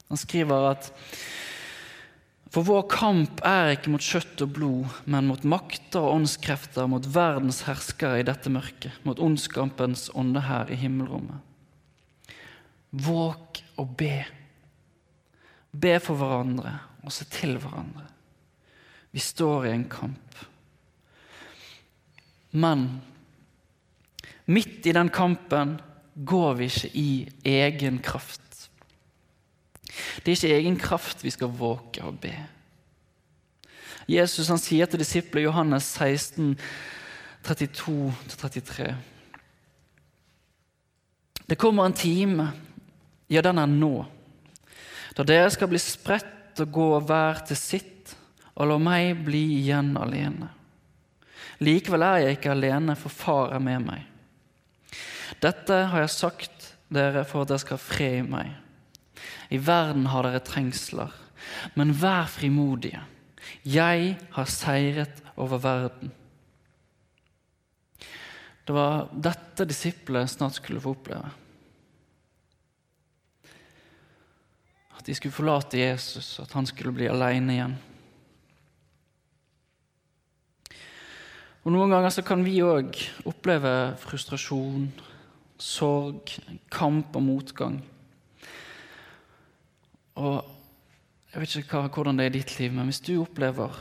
Han 0.09 0.19
skriver 0.19 0.71
at 0.73 0.91
for 2.49 2.65
vår 2.65 2.87
kamp 2.89 3.43
er 3.45 3.75
ikke 3.75 3.91
mot 3.93 4.01
kjøtt 4.01 4.41
og 4.41 4.53
blod, 4.55 4.93
men 5.05 5.27
mot 5.29 5.43
makter 5.45 6.01
og 6.01 6.15
åndskrefter, 6.17 6.87
mot 6.89 7.05
verdens 7.13 7.61
herskere 7.67 8.23
i 8.23 8.25
dette 8.25 8.49
mørket, 8.49 8.95
mot 9.05 9.21
ondskapens 9.21 10.07
ånde 10.17 10.41
her 10.47 10.71
i 10.73 10.79
himmelrommet. 10.81 11.45
Våg 12.89 13.61
og 13.77 13.93
be. 13.99 14.23
Be 15.69 15.99
for 16.01 16.17
hverandre 16.17 16.73
og 17.05 17.13
se 17.13 17.27
til 17.29 17.59
hverandre. 17.61 18.07
Vi 19.13 19.21
står 19.21 19.69
i 19.69 19.75
en 19.75 19.85
kamp. 19.89 20.41
Men 22.57 22.87
midt 24.49 24.89
i 24.89 24.95
den 24.97 25.13
kampen 25.13 25.77
går 26.17 26.57
vi 26.57 26.69
ikke 26.69 26.91
i 26.97 27.09
egen 27.45 28.01
kraft. 28.01 28.48
Det 30.23 30.31
er 30.31 30.37
ikke 30.37 30.55
egen 30.59 30.79
kraft 30.79 31.23
vi 31.25 31.33
skal 31.33 31.51
våke 31.53 32.03
og 32.05 32.19
be. 32.21 32.33
Jesus 34.09 34.49
han 34.49 34.61
sier 34.61 34.89
til 34.89 35.01
disiplet 35.01 35.45
Johannes 35.45 35.85
16, 35.99 36.55
32-33 37.45 38.87
Det 41.49 41.57
kommer 41.57 41.85
en 41.85 41.97
time, 41.97 42.49
ja, 43.29 43.41
den 43.41 43.61
er 43.61 43.69
nå, 43.69 44.05
da 45.17 45.25
dere 45.25 45.49
skal 45.53 45.69
bli 45.71 45.81
spredt 45.81 46.61
og 46.61 46.73
gå 46.73 46.89
hver 47.09 47.41
til 47.49 47.57
sitt, 47.57 48.13
og 48.59 48.69
la 48.69 48.77
meg 48.81 49.23
bli 49.25 49.41
igjen 49.61 49.93
alene. 49.97 50.49
Likevel 51.63 52.05
er 52.05 52.21
jeg 52.23 52.37
ikke 52.37 52.53
alene, 52.53 52.95
for 52.99 53.11
Far 53.11 53.53
er 53.55 53.63
med 53.63 53.83
meg. 53.87 54.05
Dette 55.43 55.75
har 55.91 56.03
jeg 56.03 56.13
sagt 56.13 56.69
dere 56.91 57.25
for 57.27 57.43
at 57.43 57.51
dere 57.51 57.63
skal 57.63 57.79
ha 57.79 57.83
fred 57.83 58.17
i 58.21 58.27
meg. 58.27 58.53
I 59.49 59.59
verden 59.61 60.09
har 60.11 60.27
dere 60.27 60.43
trengsler, 60.45 61.13
men 61.75 61.95
vær 61.95 62.29
frimodige. 62.31 63.01
Jeg 63.65 64.15
har 64.35 64.49
seiret 64.51 65.21
over 65.39 65.61
verden. 65.63 66.11
Det 68.67 68.75
var 68.75 69.07
dette 69.09 69.65
disiplene 69.65 70.29
snart 70.29 70.59
skulle 70.59 70.81
få 70.83 70.93
oppleve. 70.93 71.29
At 74.99 75.07
de 75.07 75.15
skulle 75.17 75.33
forlate 75.33 75.79
Jesus, 75.79 76.35
at 76.43 76.53
han 76.53 76.67
skulle 76.69 76.93
bli 76.93 77.07
alene 77.09 77.55
igjen. 77.55 77.77
Og 81.63 81.73
Noen 81.73 81.91
ganger 81.91 82.13
så 82.13 82.23
kan 82.25 82.43
vi 82.45 82.59
òg 82.63 82.95
oppleve 83.29 83.71
frustrasjon, 84.01 84.87
sorg, 85.59 86.31
kamp 86.71 87.17
og 87.17 87.25
motgang. 87.25 87.79
Og 90.19 90.55
Jeg 91.29 91.43
vet 91.43 91.55
ikke 91.59 91.77
hva, 91.77 91.89
hvordan 91.93 92.17
det 92.17 92.25
er 92.25 92.31
i 92.31 92.39
ditt 92.39 92.55
liv, 92.57 92.71
men 92.73 92.87
hvis 92.89 93.03
du 93.05 93.11
opplever 93.21 93.75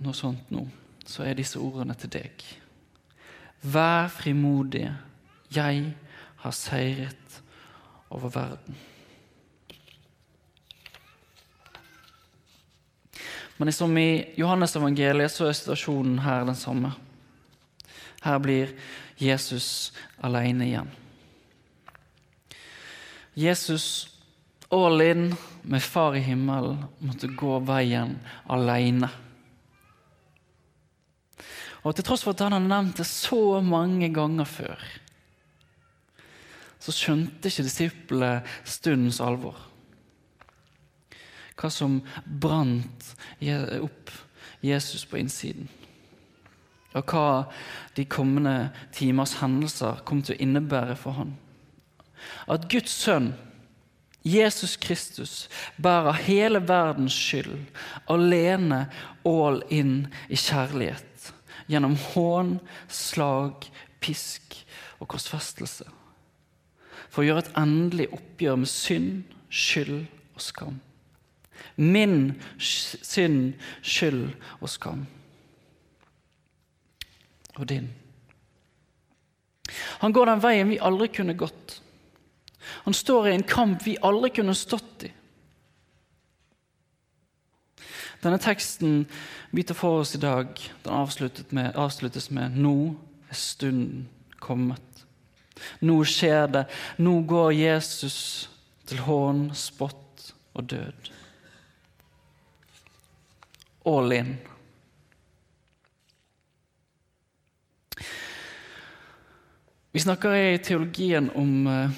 noe 0.00 0.14
sånt 0.16 0.48
nå, 0.48 0.62
så 1.04 1.26
er 1.28 1.36
disse 1.36 1.60
ordene 1.60 1.92
til 2.00 2.08
deg. 2.14 2.44
Vær 3.60 4.08
frimodig, 4.08 4.86
jeg 5.52 5.82
har 6.40 6.54
seiret 6.56 7.36
over 8.08 8.32
verden. 8.32 8.78
Men 13.58 13.72
som 13.76 13.92
i 14.00 14.32
Johannes-evangeliet 14.38 15.34
så 15.34 15.50
er 15.50 15.58
situasjonen 15.58 16.22
her 16.24 16.48
den 16.48 16.56
samme. 16.56 16.94
Her 18.22 18.40
blir 18.40 18.72
Jesus 19.20 19.92
alene 20.24 20.70
igjen. 20.70 20.90
Jesus 23.38 24.08
all 24.74 25.00
in 25.04 25.30
med 25.62 25.82
Far 25.84 26.16
i 26.18 26.24
himmelen 26.26 26.80
måtte 26.98 27.30
gå 27.30 27.58
veien 27.68 28.16
alene. 28.50 29.10
Og 31.86 31.94
til 31.94 32.04
tross 32.04 32.26
for 32.26 32.34
at 32.34 32.42
han 32.42 32.56
har 32.56 32.66
nevnt 32.66 32.98
det 32.98 33.06
så 33.06 33.60
mange 33.62 34.10
ganger 34.10 34.48
før, 34.48 34.82
så 36.82 36.94
skjønte 36.94 37.50
ikke 37.50 37.66
disiplene 37.68 38.32
stundens 38.66 39.22
alvor 39.22 39.68
hva 41.58 41.70
som 41.74 41.98
brant 42.24 43.08
opp 43.82 44.12
Jesus 44.62 45.04
på 45.08 45.18
innsiden. 45.18 45.68
Og 46.96 47.12
hva 47.12 47.48
de 47.96 48.06
kommende 48.08 48.70
timers 48.94 49.36
hendelser 49.42 50.02
kom 50.08 50.22
til 50.22 50.36
å 50.36 50.42
innebære 50.44 50.96
for 50.98 51.18
han. 51.18 51.34
At 52.48 52.68
Guds 52.70 52.94
sønn, 52.94 53.32
Jesus 54.24 54.76
Kristus, 54.76 55.48
bærer 55.82 56.12
hele 56.26 56.60
verdens 56.68 57.16
skyld, 57.16 57.58
alene 58.10 58.86
all 59.26 59.62
in 59.70 60.08
i 60.28 60.36
kjærlighet. 60.36 61.32
Gjennom 61.68 61.96
hån, 62.14 62.58
slag, 62.88 63.68
pisk 64.00 64.56
og 64.98 65.08
korsfestelse. 65.12 65.86
For 67.08 67.22
å 67.22 67.28
gjøre 67.28 67.46
et 67.46 67.56
endelig 67.60 68.10
oppgjør 68.12 68.60
med 68.64 68.70
synd, 68.72 69.24
skyld 69.48 70.04
og 70.34 70.44
skam 70.44 70.78
min 71.78 72.34
synd, 72.58 73.54
skyld 73.82 74.32
og 74.60 74.70
skam. 74.70 75.06
Og 77.58 77.68
din. 77.68 77.88
Han 80.02 80.12
går 80.14 80.30
den 80.30 80.42
veien 80.42 80.70
vi 80.72 80.80
aldri 80.82 81.10
kunne 81.14 81.36
gått. 81.38 81.78
Han 82.86 82.94
står 82.94 83.28
i 83.28 83.34
en 83.34 83.46
kamp 83.46 83.86
vi 83.86 83.96
aldri 84.02 84.30
kunne 84.30 84.54
stått 84.54 85.08
i. 85.08 85.12
Denne 88.22 88.38
teksten 88.42 89.04
vi 89.54 89.62
tar 89.62 89.78
for 89.78 90.02
oss 90.02 90.16
i 90.16 90.22
dag, 90.22 90.48
den 90.82 91.44
med, 91.54 91.76
avsluttes 91.76 92.30
med 92.30 92.56
'Nå 92.56 92.94
er 93.30 93.34
stunden 93.34 94.08
kommet'. 94.40 95.04
Nå 95.80 96.04
skjer 96.04 96.46
det. 96.46 96.66
Nå 96.98 97.20
går 97.22 97.52
Jesus 97.52 98.48
til 98.86 98.98
hån, 98.98 99.50
spott 99.54 100.34
og 100.54 100.70
død 100.70 101.18
all 103.88 104.12
in. 104.12 104.36
Vi 109.92 110.00
snakker 110.00 110.34
i 110.34 110.58
teologien 110.58 111.30
om 111.34 111.66
eh, 111.66 111.90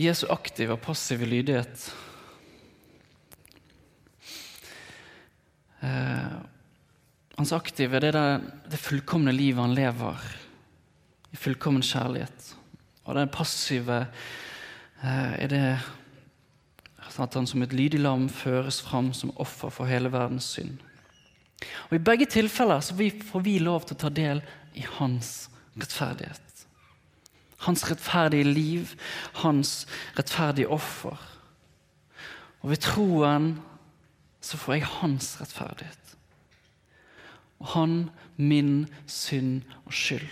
Jesu 0.00 0.26
aktive 0.32 0.76
og 0.76 0.80
passive 0.84 1.26
lydighet. 1.28 1.90
Eh, 5.82 6.36
hans 7.36 7.52
aktive 7.52 8.00
det 8.00 8.12
er 8.12 8.18
det, 8.18 8.52
det 8.72 8.80
fullkomne 8.80 9.34
livet 9.34 9.60
han 9.60 9.76
lever 9.76 10.22
i 11.32 11.40
fullkommen 11.40 11.84
kjærlighet. 11.84 12.52
Og 13.04 13.18
det 13.18 13.26
passive 13.34 14.04
eh, 15.02 15.34
er 15.42 15.52
det 15.52 15.66
at 17.12 17.34
han 17.36 17.46
som 17.46 17.60
et 17.60 17.74
lydig 17.76 18.00
lam 18.00 18.28
føres 18.32 18.80
fram 18.80 19.12
som 19.12 19.34
offer 19.42 19.72
for 19.74 19.90
hele 19.90 20.08
verdens 20.12 20.48
synd. 20.54 20.78
Og 21.90 21.98
I 21.98 22.02
begge 22.02 22.26
tilfeller 22.30 22.80
så 22.80 22.96
får 22.96 23.44
vi 23.44 23.58
lov 23.60 23.84
til 23.84 23.98
å 23.98 24.02
ta 24.06 24.10
del 24.12 24.40
i 24.78 24.86
hans 24.96 25.50
rettferdighet. 25.76 26.51
Hans 27.62 27.84
rettferdige 27.90 28.44
liv, 28.48 28.94
hans 29.44 29.86
rettferdige 30.18 30.68
offer. 30.68 31.18
Og 32.62 32.70
ved 32.70 32.82
troen 32.82 33.54
så 34.42 34.58
får 34.58 34.78
jeg 34.78 34.90
hans 34.98 35.34
rettferdighet. 35.40 36.16
Og 37.62 37.66
han 37.76 37.98
min 38.36 38.86
synd 39.06 39.62
og 39.86 39.94
skyld. 39.94 40.28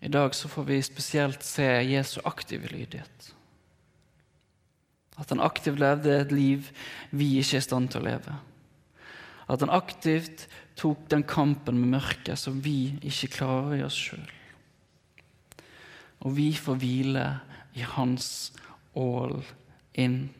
I 0.00 0.08
dag 0.08 0.34
så 0.34 0.48
får 0.48 0.64
vi 0.70 0.82
spesielt 0.82 1.44
se 1.44 1.62
Jesu 1.62 2.20
aktive 2.24 2.70
lydighet. 2.72 3.34
At 5.20 5.28
han 5.28 5.42
aktivt 5.44 5.78
levde 5.78 6.14
et 6.16 6.32
liv 6.32 6.70
vi 7.10 7.36
ikke 7.38 7.58
er 7.58 7.60
i 7.60 7.66
stand 7.66 7.90
til 7.92 8.00
å 8.00 8.08
leve. 8.08 8.38
At 9.50 9.60
han 9.60 9.72
aktivt 9.74 10.46
tok 10.80 11.08
den 11.12 11.26
kampen 11.28 11.76
med 11.80 11.98
mørket 11.98 12.40
som 12.40 12.60
vi 12.64 12.94
ikke 13.04 13.34
klarer 13.36 13.78
i 13.78 13.84
oss 13.84 13.98
sjøl. 14.08 14.28
Og 16.24 16.36
vi 16.36 16.50
får 16.56 16.78
hvile 16.80 17.24
i 17.76 17.84
hans 17.84 18.52
all 18.96 19.40
in. 20.00 20.30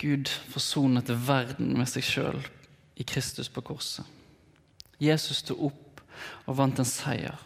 Gud 0.00 0.30
forsonet 0.48 1.10
verden 1.26 1.74
med 1.76 1.90
seg 1.90 2.06
sjøl 2.06 2.40
i 2.96 3.04
Kristus 3.04 3.50
på 3.52 3.62
korset. 3.66 4.06
Jesus 5.00 5.42
sto 5.42 5.56
opp 5.68 6.00
og 6.46 6.56
vant 6.56 6.80
en 6.80 6.88
seier. 6.88 7.36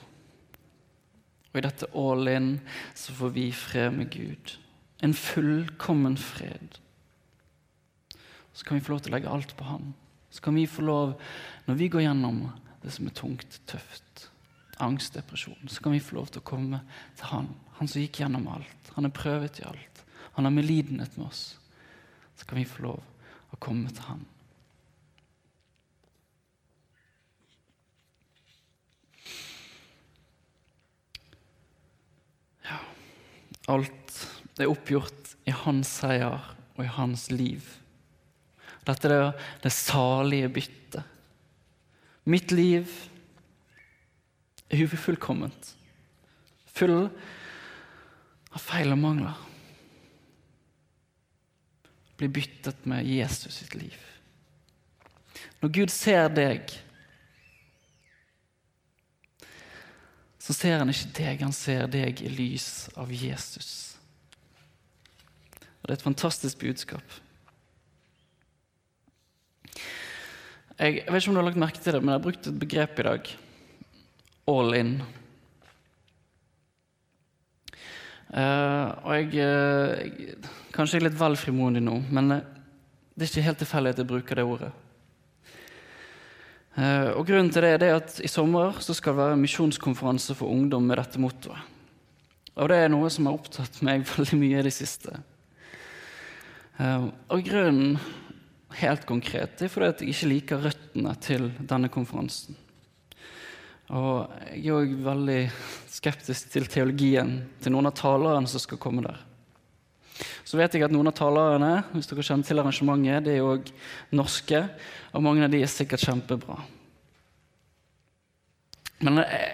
Og 1.50 1.58
i 1.58 1.64
dette 1.66 1.90
all 1.98 2.30
in 2.30 2.54
så 2.98 3.14
får 3.14 3.34
vi 3.34 3.48
fred 3.54 3.94
med 3.98 4.10
Gud. 4.14 4.56
En 5.02 5.14
fullkommen 5.14 6.16
fred. 6.18 6.80
Så 8.54 8.66
kan 8.66 8.78
vi 8.78 8.84
få 8.84 8.94
lov 8.94 9.02
til 9.04 9.12
å 9.12 9.16
legge 9.16 9.30
alt 9.30 9.54
på 9.58 9.66
Han. 9.66 9.92
Så 10.30 10.42
kan 10.42 10.54
vi 10.54 10.66
få 10.70 10.82
lov, 10.86 11.14
når 11.66 11.78
vi 11.78 11.88
går 11.90 12.06
gjennom 12.06 12.44
det 12.82 12.92
som 12.94 13.08
er 13.08 13.16
tungt, 13.16 13.60
tøft, 13.70 14.28
angst, 14.82 15.14
depresjon, 15.14 15.68
så 15.70 15.82
kan 15.82 15.94
vi 15.94 16.02
få 16.02 16.18
lov 16.18 16.30
til 16.30 16.42
å 16.42 16.46
komme 16.46 16.82
til 17.18 17.30
Han. 17.32 17.50
Han 17.78 17.90
som 17.90 18.02
gikk 18.02 18.22
gjennom 18.22 18.46
alt. 18.50 18.92
Han 18.94 19.08
er 19.08 19.14
prøvet 19.14 19.58
i 19.62 19.66
alt. 19.66 20.04
Han 20.34 20.46
har 20.46 20.54
medlidenhet 20.54 21.18
med 21.18 21.28
oss. 21.28 21.56
Så 22.38 22.46
kan 22.46 22.58
vi 22.58 22.68
få 22.68 22.86
lov 22.86 23.02
å 23.54 23.60
komme 23.62 23.90
til 23.94 24.06
Han. 24.10 24.24
Alt 33.64 34.18
er 34.60 34.68
oppgjort 34.68 35.30
i 35.48 35.52
hans 35.56 35.88
seier 36.02 36.50
og 36.76 36.82
i 36.84 36.90
hans 36.98 37.30
liv. 37.32 37.64
Dette 38.84 39.08
er 39.10 39.32
det 39.62 39.72
salige 39.72 40.50
byttet. 40.52 41.02
Mitt 42.24 42.52
liv 42.52 42.88
er 44.72 44.84
ufullkomment, 44.84 45.74
full 46.72 47.08
av 48.54 48.62
feil 48.62 48.94
og 48.94 49.00
mangler. 49.00 49.40
Blir 52.18 52.32
byttet 52.32 52.86
med 52.88 53.06
Jesus 53.08 53.60
sitt 53.60 53.74
liv. 53.76 53.96
Når 55.60 55.72
Gud 55.74 55.92
ser 55.92 56.28
deg, 56.32 56.72
så 60.44 60.52
ser 60.52 60.78
han 60.78 60.92
ikke 60.92 61.12
deg, 61.16 61.42
han 61.42 61.56
ser 61.56 61.86
deg 61.88 62.20
i 62.20 62.30
lys 62.32 62.90
av 63.00 63.12
Jesus. 63.12 63.96
Og 65.80 65.88
Det 65.88 65.94
er 65.94 65.98
et 65.98 66.04
fantastisk 66.04 66.60
budskap. 66.60 67.20
Jeg, 70.74 71.04
jeg 71.04 71.06
vet 71.06 71.22
ikke 71.22 71.30
om 71.30 71.36
du 71.36 71.38
har 71.38 71.46
lagt 71.46 71.60
merke 71.62 71.82
til 71.82 71.94
det, 71.94 72.00
men 72.02 72.10
jeg 72.10 72.18
har 72.18 72.24
brukt 72.24 72.46
et 72.50 72.56
begrep 72.58 72.98
i 72.98 73.06
dag. 73.06 73.28
All 74.50 74.74
in. 74.74 74.96
Uh, 78.34 78.88
og 79.06 79.12
jeg, 79.14 79.28
uh, 79.38 80.48
Kanskje 80.74 80.96
jeg 80.96 81.04
er 81.04 81.06
litt 81.06 81.20
vel 81.20 81.36
frimodig 81.38 81.84
nå, 81.84 82.00
men 82.10 82.34
uh, 82.34 82.40
det 83.14 83.28
er 83.28 83.30
ikke 83.30 83.44
helt 83.46 83.60
tilfeldig 83.62 83.92
at 83.94 84.00
jeg 84.02 84.08
bruker 84.10 84.40
det 84.40 84.46
ordet. 84.48 84.72
Uh, 86.74 87.14
og 87.14 87.22
Grunnen 87.28 87.52
til 87.54 87.62
det 87.62 87.86
er 87.86 88.00
at 88.00 88.18
i 88.18 88.30
sommer 88.30 88.74
skal 88.82 89.14
det 89.14 89.20
være 89.20 89.38
misjonskonferanse 89.38 90.34
for 90.34 90.50
ungdom 90.50 90.90
med 90.90 90.98
dette 90.98 91.22
mottoet. 91.22 91.70
Og 92.58 92.70
det 92.70 92.80
er 92.82 92.90
noe 92.90 93.06
som 93.14 93.30
har 93.30 93.38
opptatt 93.38 93.78
meg 93.86 94.02
veldig 94.16 94.40
mye 94.42 94.58
i 94.58 94.66
det 94.66 94.74
siste. 94.74 95.14
Uh, 96.74 97.14
og 97.30 97.46
grunnen, 97.46 98.00
helt 98.80 99.06
konkret, 99.08 99.56
det 99.58 99.66
er 99.66 99.72
fordi 99.72 100.06
jeg 100.06 100.14
ikke 100.14 100.30
liker 100.30 100.62
røttene 100.68 101.14
til 101.22 101.48
denne 101.60 101.90
konferansen. 101.92 102.56
Og 103.94 104.30
jeg 104.54 104.64
er 104.64 104.78
òg 104.78 104.92
veldig 105.04 105.40
skeptisk 105.92 106.50
til 106.54 106.66
teologien 106.72 107.36
til 107.62 107.74
noen 107.74 107.90
av 107.90 107.96
talerne 107.98 108.48
som 108.50 108.62
skal 108.62 108.80
komme 108.80 109.04
der. 109.04 109.18
Så 110.46 110.56
vet 110.56 110.76
jeg 110.76 110.86
at 110.86 110.94
noen 110.94 111.10
av 111.10 111.16
talerne 111.18 111.72
hvis 111.92 112.08
dere 112.08 112.24
kjenner 112.24 112.48
til 112.48 112.62
arrangementet, 112.62 113.26
det 113.26 113.36
er 113.36 113.44
òg 113.44 113.68
norske, 114.14 114.62
og 115.12 115.24
mange 115.26 115.44
av 115.44 115.52
de 115.52 115.60
er 115.64 115.70
sikkert 115.70 116.04
kjempebra. 116.06 116.56
Men 119.04 119.20
jeg, 119.20 119.52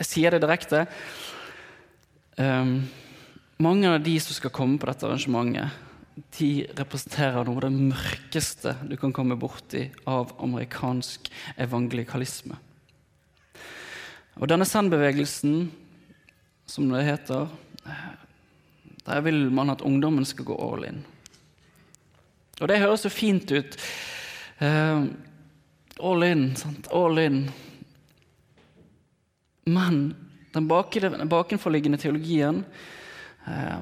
jeg 0.00 0.08
sier 0.08 0.34
det 0.34 0.42
direkte. 0.42 0.86
Um, 2.40 2.80
mange 3.62 3.90
av 3.90 4.00
de 4.02 4.16
som 4.22 4.34
skal 4.34 4.54
komme 4.54 4.80
på 4.80 4.88
dette 4.88 5.06
arrangementet, 5.06 5.76
de 6.14 6.66
representerer 6.76 7.46
noe 7.46 7.56
av 7.56 7.64
det 7.64 7.72
mørkeste 7.72 8.74
du 8.88 8.96
kan 9.00 9.14
komme 9.16 9.38
borti 9.40 9.86
av 10.08 10.34
amerikansk 10.44 11.30
evangelikalisme. 11.60 12.58
Og 14.40 14.48
denne 14.48 14.66
Zen-bevegelsen, 14.68 15.66
som 16.68 16.88
det 16.92 17.04
heter, 17.06 17.48
der 19.06 19.24
vil 19.24 19.50
man 19.52 19.72
at 19.72 19.84
ungdommen 19.84 20.24
skal 20.28 20.48
gå 20.48 20.56
all 20.56 20.86
in. 20.88 21.02
Og 22.60 22.68
det 22.70 22.80
høres 22.80 23.04
jo 23.04 23.12
fint 23.12 23.50
ut. 23.50 23.76
Uh, 24.62 25.08
all 26.00 26.24
in, 26.26 26.44
sant? 26.56 26.88
All 26.94 27.18
in. 27.18 27.44
Men 29.66 30.02
den 30.54 30.68
bakenforliggende 30.68 31.98
teologien 31.98 32.62
uh, 33.48 33.80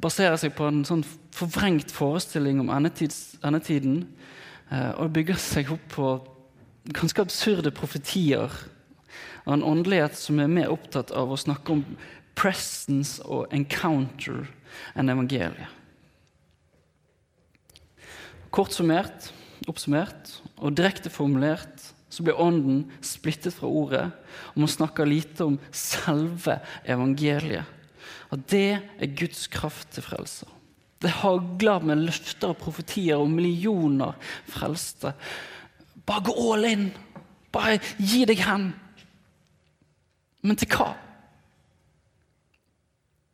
baserer 0.00 0.38
seg 0.40 0.54
på 0.56 0.66
en 0.68 0.82
sånn 0.88 1.04
forvrengt 1.36 1.92
forestilling 1.94 2.60
om 2.62 2.72
endetids, 2.72 3.36
endetiden. 3.44 4.04
Uh, 4.70 4.92
og 5.02 5.14
bygger 5.16 5.38
seg 5.40 5.72
opp 5.74 5.86
på 5.92 6.10
ganske 6.94 7.22
absurde 7.22 7.72
profetier 7.74 8.52
av 9.44 9.52
en 9.56 9.66
åndelighet 9.66 10.16
som 10.18 10.38
er 10.40 10.50
mer 10.52 10.70
opptatt 10.72 11.10
av 11.16 11.32
å 11.32 11.38
snakke 11.40 11.74
om 11.74 11.84
presence 12.38 13.20
og 13.26 13.50
encounter 13.54 14.46
enn 14.94 15.10
evangeliet. 15.12 15.76
Kort 18.50 18.74
summert, 18.74 19.30
oppsummert 19.70 20.38
og 20.58 20.74
direkte 20.78 21.10
formulert 21.12 21.90
så 22.10 22.24
blir 22.26 22.40
Ånden 22.42 22.88
splittet 23.06 23.54
fra 23.54 23.68
ordet, 23.70 24.08
og 24.54 24.64
man 24.64 24.70
snakker 24.70 25.06
lite 25.06 25.46
om 25.46 25.58
selve 25.70 26.58
evangeliet. 26.82 27.68
Og 28.30 28.42
det 28.50 28.78
er 28.78 29.14
Guds 29.18 29.46
kraft 29.50 29.90
til 29.94 30.06
frelse. 30.06 30.48
Det 31.00 31.12
hagler 31.22 31.80
med 31.84 32.02
løfter 32.04 32.52
og 32.52 32.58
profetier 32.60 33.20
og 33.20 33.30
millioner 33.32 34.16
frelste. 34.48 35.14
Bare 36.06 36.26
gå 36.26 36.34
all 36.52 36.66
in! 36.68 36.90
Bare 37.52 37.78
gi 37.98 38.26
deg 38.28 38.42
hen! 38.44 38.70
Men 40.44 40.58
til 40.60 40.68
hva? 40.72 40.92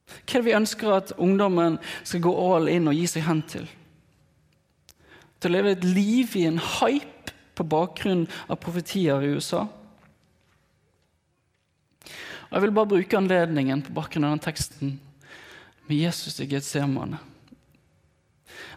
Hva 0.06 0.38
er 0.38 0.42
det 0.42 0.46
vi 0.46 0.54
ønsker 0.56 0.94
at 0.94 1.12
ungdommen 1.22 1.78
skal 2.02 2.22
gå 2.22 2.32
all 2.54 2.70
in 2.70 2.88
og 2.90 2.96
gi 2.98 3.06
seg 3.10 3.26
hen 3.26 3.42
til? 3.50 3.66
Til 5.42 5.50
å 5.50 5.56
leve 5.58 5.74
et 5.74 5.84
liv 5.86 6.36
i 6.38 6.46
en 6.48 6.62
hype 6.62 7.34
på 7.56 7.66
bakgrunn 7.66 8.24
av 8.46 8.60
profetier 8.62 9.22
i 9.22 9.34
USA? 9.36 9.66
Og 12.48 12.58
Jeg 12.58 12.62
vil 12.62 12.74
bare 12.74 12.92
bruke 12.94 13.18
anledningen 13.18 13.82
på 13.82 13.94
bakgrunn 13.96 14.28
av 14.28 14.36
den 14.36 14.44
teksten 14.44 14.98
med 15.86 15.96
Jesus 15.96 16.40
i 16.40 16.48
Getsemane. 16.50 17.18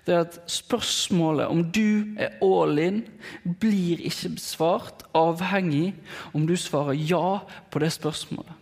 Det 0.06 0.16
er 0.16 0.24
at 0.26 0.40
Spørsmålet 0.50 1.52
om 1.52 1.62
du 1.72 2.16
er 2.20 2.40
all 2.44 2.80
in, 2.82 3.04
blir 3.44 4.02
ikke 4.02 4.34
besvart 4.38 5.04
avhengig 5.18 5.94
om 6.34 6.48
du 6.50 6.56
svarer 6.58 6.98
ja 6.98 7.40
på 7.70 7.82
det 7.84 7.92
spørsmålet. 7.94 8.56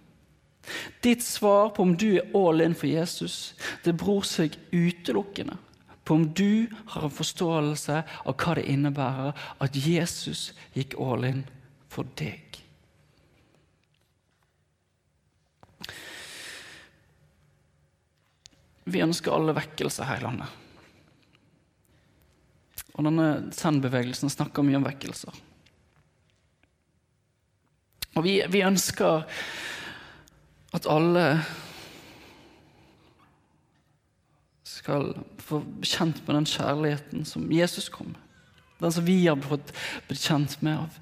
Ditt 1.03 1.23
svar 1.23 1.71
på 1.71 1.85
om 1.85 1.95
du 1.95 2.17
er 2.17 2.27
all 2.35 2.61
in 2.61 2.75
for 2.75 2.91
Jesus, 2.91 3.55
det 3.85 3.95
bror 3.97 4.25
seg 4.27 4.57
utelukkende 4.73 5.55
på 6.07 6.15
om 6.15 6.29
du 6.33 6.67
har 6.93 7.03
en 7.07 7.11
forståelse 7.11 7.97
av 7.99 8.35
hva 8.39 8.55
det 8.55 8.67
innebærer 8.71 9.47
at 9.63 9.75
Jesus 9.75 10.53
gikk 10.75 10.95
all 11.03 11.27
in 11.27 11.43
for 11.91 12.07
deg. 12.19 12.59
Vi 18.87 19.03
ønsker 19.03 19.35
alle 19.35 19.55
vekkelse 19.57 20.07
her 20.07 20.21
i 20.21 20.25
landet. 20.25 20.63
Og 22.97 23.05
denne 23.05 23.27
Zen-bevegelsen 23.53 24.31
snakker 24.31 24.65
mye 24.65 24.79
om 24.79 24.87
vekkelser. 24.87 25.35
Og 28.17 28.23
vi, 28.25 28.39
vi 28.49 28.63
ønsker 28.65 29.27
at 30.73 30.87
alle 30.89 31.25
skal 34.67 35.11
få 35.41 35.61
kjent 35.85 36.23
med 36.25 36.39
den 36.39 36.49
kjærligheten 36.49 37.27
som 37.29 37.45
Jesus 37.53 37.91
kom 37.93 38.13
med. 38.15 38.23
Den 38.77 38.93
som 38.93 39.05
vi 39.05 39.19
har 39.25 39.39
fått 39.41 39.73
blitt 40.07 40.21
kjent 40.21 40.57
med 40.65 40.83
av. 40.83 40.97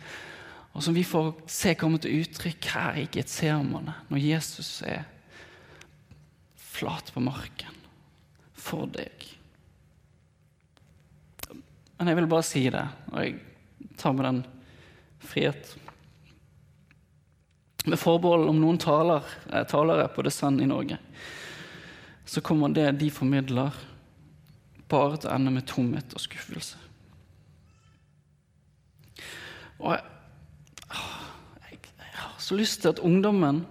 Og 0.75 0.83
som 0.83 0.95
vi 0.95 1.03
får 1.07 1.31
se 1.51 1.73
komme 1.79 1.99
til 2.03 2.23
uttrykk 2.23 2.67
her 2.71 2.99
i 2.99 3.07
Getsemane, 3.11 3.95
når 4.11 4.23
Jesus 4.23 4.69
er 4.87 5.07
flat 6.75 7.11
på 7.15 7.23
marken 7.23 7.74
for 8.65 8.89
deg. 8.89 9.32
Men 11.95 12.12
jeg 12.12 12.19
vil 12.19 12.30
bare 12.30 12.45
si 12.45 12.63
det, 12.73 12.84
og 13.13 13.19
jeg 13.21 13.36
tar 13.99 14.15
med 14.15 14.28
den 14.28 14.39
frihet. 15.23 15.75
Med 17.86 18.01
forbehold 18.01 18.49
om 18.49 18.60
noen 18.60 18.80
taler, 18.82 19.23
eh, 19.51 19.65
talere 19.69 20.10
på 20.12 20.25
Descend 20.25 20.62
i 20.62 20.69
Norge, 20.69 20.97
så 22.25 22.41
kommer 22.41 22.73
det 22.73 22.97
de 22.99 23.12
formidler, 23.13 23.71
bare 24.89 25.17
til 25.17 25.30
å 25.30 25.36
ende 25.38 25.54
med 25.54 25.67
tomhet 25.69 26.13
og 26.13 26.21
skuffelse. 26.21 26.82
Og 29.80 29.93
jeg, 29.93 30.04
jeg, 31.69 31.80
jeg 32.01 32.12
har 32.17 32.36
så 32.41 32.58
lyst 32.58 32.82
til 32.82 32.93
at 32.93 33.01
ungdommen, 33.06 33.63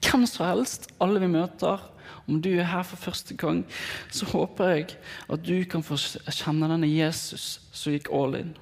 hvem 0.00 0.26
som 0.26 0.46
helst, 0.48 0.90
alle 1.00 1.22
vi 1.22 1.30
møter, 1.30 1.80
om 2.30 2.40
du 2.42 2.52
er 2.54 2.68
her 2.70 2.84
for 2.86 3.00
første 3.10 3.34
gang, 3.38 3.64
så 4.14 4.28
håper 4.30 4.74
jeg 4.74 4.88
at 5.30 5.44
du 5.46 5.56
kan 5.70 5.82
få 5.84 5.98
kjenne 5.98 6.70
denne 6.70 6.88
Jesus 6.90 7.58
som 7.74 7.94
gikk 7.94 8.12
all 8.14 8.38
in. 8.38 8.52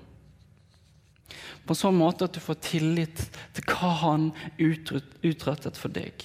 På 1.68 1.76
en 1.76 1.82
sånn 1.82 1.98
måte 2.00 2.24
at 2.24 2.36
du 2.36 2.40
får 2.40 2.62
tillit 2.64 3.26
til 3.56 3.68
hva 3.68 3.92
han 4.02 4.30
utrettet 4.56 5.76
for 5.76 5.92
deg. 5.92 6.24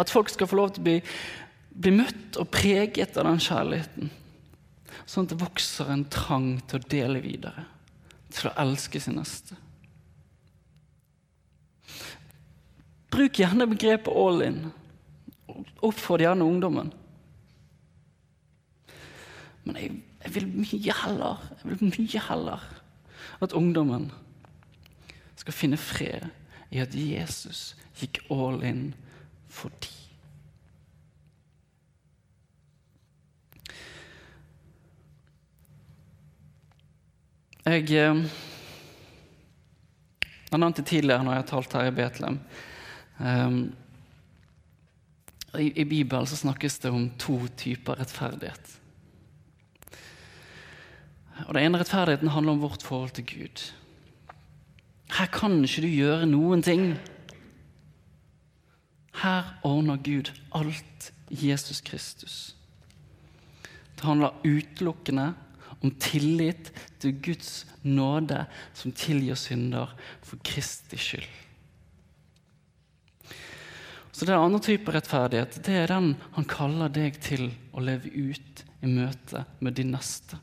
At 0.00 0.10
folk 0.10 0.32
skal 0.32 0.48
få 0.48 0.56
lov 0.58 0.72
til 0.72 0.82
å 0.82 0.88
bli, 0.88 0.96
bli 1.84 1.92
møtt 2.00 2.40
og 2.40 2.50
preget 2.54 3.18
av 3.20 3.28
den 3.28 3.42
kjærligheten. 3.44 4.10
Sånn 5.04 5.28
at 5.28 5.34
det 5.34 5.42
vokser 5.42 5.92
en 5.92 6.06
trang 6.12 6.54
til 6.68 6.80
å 6.80 6.90
dele 6.90 7.22
videre, 7.24 7.68
til 8.32 8.50
å 8.50 8.56
elske 8.64 9.00
sin 9.04 9.20
neste. 9.20 9.56
Bruk 13.10 13.40
gjerne 13.40 13.66
begrepet 13.70 14.12
all 14.12 14.42
in. 14.44 14.60
Oppfordr 15.80 16.26
gjerne 16.26 16.44
ungdommen. 16.44 16.92
Men 19.64 19.76
jeg 19.76 19.96
jeg 20.24 20.34
vil 20.34 20.48
mye 20.50 20.94
heller, 21.04 21.42
jeg 21.62 21.70
vil 21.70 21.92
mye 21.92 22.22
heller 22.28 22.64
at 23.44 23.54
ungdommen 23.56 24.10
skal 25.38 25.54
finne 25.54 25.78
fred 25.78 26.26
i 26.74 26.82
at 26.82 26.94
Jesus 26.94 27.76
gikk 28.00 28.20
all 28.34 28.60
in 28.66 28.90
for 29.48 29.70
dem. 29.80 29.94
Jeg 37.68 37.84
eh, 38.00 38.22
har 40.50 40.60
nevnt 40.60 40.80
tidligere 40.80 41.24
når 41.24 41.34
jeg 41.34 41.42
har 41.42 41.48
talt 41.50 41.74
her 41.76 41.90
i 41.90 41.92
Betlehem. 41.92 42.38
Um, 43.18 43.72
i, 45.58 45.72
I 45.80 45.84
Bibelen 45.84 46.26
så 46.26 46.36
snakkes 46.36 46.78
det 46.78 46.90
om 46.92 47.08
to 47.18 47.40
typer 47.56 47.98
rettferdighet. 47.98 48.74
Og 51.46 51.54
Den 51.54 51.62
ene 51.62 51.80
rettferdigheten 51.80 52.32
handler 52.34 52.52
om 52.52 52.62
vårt 52.62 52.82
forhold 52.82 53.14
til 53.16 53.26
Gud. 53.26 53.64
Her 55.14 55.26
kan 55.32 55.62
ikke 55.64 55.82
du 55.82 55.88
gjøre 55.88 56.28
noen 56.28 56.62
ting. 56.62 56.92
Her 59.22 59.54
ordner 59.66 59.96
Gud 59.96 60.30
alt 60.54 61.12
Jesus 61.30 61.80
Kristus. 61.80 62.54
Det 63.96 64.06
handler 64.06 64.36
utelukkende 64.44 65.32
om 65.82 65.90
tillit 66.00 66.72
til 67.00 67.16
Guds 67.22 67.66
nåde 67.82 68.44
som 68.74 68.92
tilgir 68.92 69.38
synder 69.38 69.94
for 70.22 70.38
Kristi 70.44 70.98
skyld. 70.98 71.47
Så 74.18 74.26
det 74.26 74.32
er 74.34 74.40
en 74.40 74.48
annen 74.48 74.62
type 74.66 74.90
rettferdighet. 74.90 75.60
Det 75.62 75.74
er 75.78 75.92
den 75.92 76.08
han 76.34 76.46
kaller 76.50 76.90
deg 76.90 77.20
til 77.22 77.52
å 77.70 77.82
leve 77.86 78.10
ut 78.10 78.62
i 78.82 78.88
møte 78.90 79.44
med 79.62 79.76
din 79.78 79.92
neste. 79.94 80.40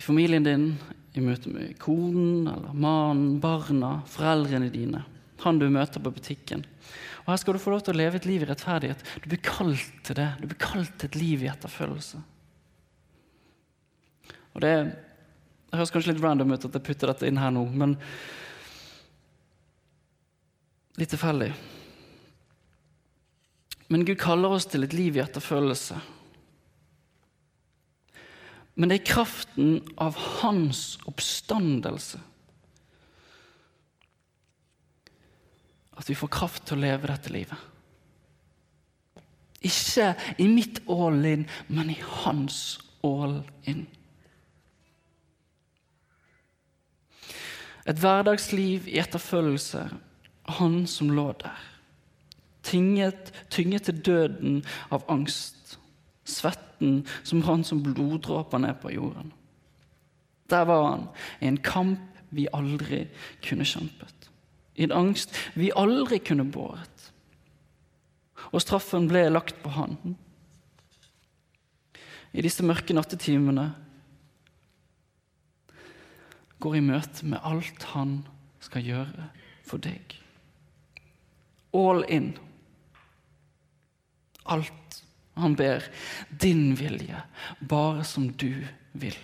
I 0.00 0.04
familien 0.06 0.46
din, 0.46 0.64
i 1.12 1.20
møte 1.20 1.52
med 1.52 1.74
konen 1.82 2.46
eller 2.48 2.72
mannen, 2.72 3.34
barna, 3.42 3.98
foreldrene 4.08 4.70
dine. 4.72 5.02
Han 5.44 5.60
du 5.60 5.66
møter 5.68 6.00
på 6.00 6.14
butikken. 6.16 6.62
Og 7.26 7.28
Her 7.34 7.42
skal 7.42 7.58
du 7.58 7.60
få 7.60 7.74
lov 7.74 7.82
til 7.84 7.92
å 7.92 8.00
leve 8.00 8.16
et 8.16 8.28
liv 8.28 8.46
i 8.46 8.48
rettferdighet. 8.48 9.04
Du 9.20 9.28
blir 9.28 9.42
kalt 9.44 9.98
til 10.08 10.16
det. 10.22 10.30
Du 10.40 10.46
blir 10.48 10.60
kalt 10.62 10.94
til 10.96 11.10
et 11.10 11.18
liv 11.20 11.44
i 11.44 11.50
etterfølgelse. 11.52 12.22
Og 14.54 14.64
Det, 14.64 14.72
det 15.68 15.82
høres 15.82 15.92
kanskje 15.92 16.14
litt 16.14 16.24
random 16.24 16.56
ut 16.56 16.64
at 16.64 16.80
jeg 16.80 16.86
putter 16.88 17.12
dette 17.12 17.28
inn 17.28 17.42
her 17.42 17.52
nå, 17.52 17.66
men 17.76 17.98
litt 21.00 21.10
tilfeldig. 21.14 21.52
Men 23.92 24.04
Gud 24.06 24.18
kaller 24.20 24.54
oss 24.56 24.66
til 24.70 24.86
et 24.86 24.94
liv 24.96 25.16
i 25.16 25.22
etterfølgelse. 25.22 25.98
Men 28.74 28.90
det 28.90 29.00
er 29.00 29.10
kraften 29.12 29.76
av 30.02 30.16
hans 30.40 30.96
oppstandelse 31.06 32.18
at 35.94 36.08
vi 36.10 36.16
får 36.18 36.32
kraft 36.34 36.64
til 36.66 36.80
å 36.80 36.82
leve 36.82 37.06
dette 37.06 37.30
livet. 37.30 37.60
Ikke 39.64 40.10
i 40.42 40.48
mitt 40.50 40.80
all 40.90 41.22
in, 41.24 41.44
men 41.70 41.92
i 41.92 41.98
hans 42.24 42.80
all 43.06 43.38
in. 43.70 43.84
Et 47.86 48.00
hverdagsliv 48.00 48.88
i 48.90 48.98
etterfølgelse 49.00 49.86
han 50.58 50.86
som 50.86 51.10
lå 51.10 51.32
der. 51.40 51.60
Tynget, 52.64 53.32
tynget 53.50 53.88
til 53.88 54.00
døden 54.04 54.64
av 54.90 55.04
angst. 55.08 55.78
Svetten 56.24 57.02
som 57.22 57.42
rant 57.44 57.68
som 57.68 57.82
bloddråper 57.84 58.58
ned 58.58 58.80
på 58.80 58.94
jorden. 58.94 59.32
Der 60.50 60.64
var 60.64 60.90
han, 60.90 61.08
i 61.40 61.48
en 61.48 61.60
kamp 61.60 62.00
vi 62.34 62.48
aldri 62.52 63.06
kunne 63.44 63.64
kjempet 63.68 64.14
i 64.74 64.84
en 64.84 64.94
angst 64.94 65.34
vi 65.54 65.70
aldri 65.76 66.18
kunne 66.18 66.46
båret. 66.50 66.90
Og 68.52 68.62
straffen 68.62 69.08
ble 69.10 69.26
lagt 69.30 69.60
på 69.62 69.72
han. 69.74 69.96
I 72.34 72.42
disse 72.42 72.66
mørke 72.66 72.96
nattetimene 72.96 73.68
går 76.62 76.78
i 76.78 76.84
møte 76.84 77.26
med 77.28 77.42
alt 77.46 77.86
han 77.94 78.18
skal 78.62 78.86
gjøre 78.86 79.28
for 79.66 79.82
deg. 79.82 80.16
All 81.74 82.04
in. 82.08 82.32
Alt 84.44 85.02
han 85.34 85.56
ber. 85.58 85.84
Din 86.30 86.74
vilje, 86.78 87.22
bare 87.60 88.04
som 88.06 88.28
du 88.30 88.66
vil. 88.92 89.16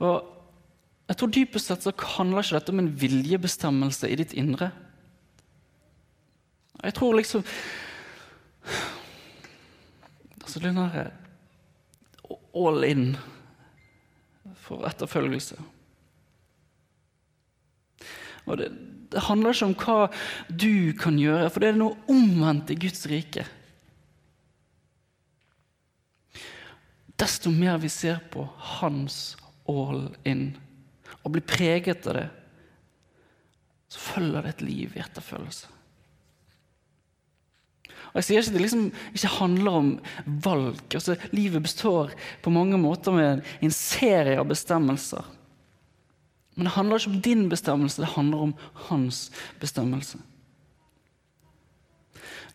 Og 0.00 0.36
jeg 1.10 1.18
tror 1.18 1.32
Dypest 1.34 1.68
sett 1.68 1.84
så 1.84 1.92
handler 2.16 2.46
ikke 2.46 2.56
dette 2.56 2.72
om 2.72 2.80
en 2.80 2.92
viljebestemmelse 3.02 4.08
i 4.08 4.16
ditt 4.16 4.32
indre. 4.38 4.70
Jeg 6.80 6.96
tror 6.96 7.18
liksom 7.18 7.44
Altså 10.40 10.62
den 10.64 10.78
derre 10.80 11.10
all 12.56 12.84
in 12.84 13.04
for 14.58 14.82
etterfølgelse. 14.88 15.60
Og 18.46 18.60
det, 18.60 18.70
det, 19.12 19.24
handler 19.26 19.54
ikke 19.54 19.68
om 19.68 19.76
hva 19.84 19.98
du 20.48 20.92
kan 21.00 21.18
gjøre, 21.20 21.50
for 21.50 21.62
det 21.62 21.72
er 21.72 21.80
noe 21.80 21.98
omvendt 22.10 22.72
i 22.72 22.78
Guds 22.80 23.04
rike. 23.10 23.46
Desto 27.20 27.52
mer 27.52 27.80
vi 27.82 27.90
ser 27.92 28.22
på 28.32 28.46
Hans 28.80 29.36
all 29.68 30.08
in 30.24 30.54
og 31.20 31.34
blir 31.34 31.44
preget 31.44 32.06
av 32.08 32.16
det, 32.16 32.28
så 33.90 34.00
følger 34.14 34.46
det 34.46 34.54
et 34.54 34.64
liv 34.64 34.96
i 34.96 35.02
etterfølgelse. 35.02 35.68
Og 38.10 38.18
Jeg 38.18 38.26
sier 38.26 38.40
ikke 38.40 38.50
at 38.50 38.56
det 38.56 38.62
liksom 38.64 38.86
ikke 39.14 39.32
handler 39.36 39.76
om 39.78 39.90
valg. 40.42 40.80
Altså, 40.96 41.14
livet 41.30 41.62
består 41.62 42.14
på 42.42 42.50
mange 42.50 42.78
måter 42.80 43.14
med 43.14 43.44
en 43.62 43.74
serie 43.74 44.38
av 44.40 44.48
bestemmelser. 44.50 45.26
Men 46.54 46.66
det 46.66 46.74
handler 46.74 46.98
ikke 46.98 47.12
om 47.14 47.22
din 47.24 47.48
bestemmelse, 47.48 48.02
det 48.02 48.14
handler 48.16 48.44
om 48.48 48.54
hans 48.90 49.30
bestemmelse. 49.60 50.18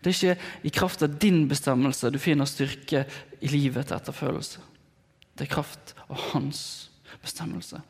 Det 0.03 0.12
er 0.12 0.36
ikke 0.36 0.67
i 0.67 0.69
kraft 0.69 1.01
av 1.01 1.15
din 1.21 1.47
bestemmelse 1.49 2.12
du 2.13 2.19
finner 2.21 2.45
styrke 2.45 3.05
i 3.41 3.49
livet 3.49 3.88
til 3.89 3.97
etterfølelse. 3.97 4.62
Det 5.36 5.47
er 5.47 5.53
kraft 5.55 5.95
av 6.05 6.19
hans 6.31 6.91
bestemmelse. 7.23 7.81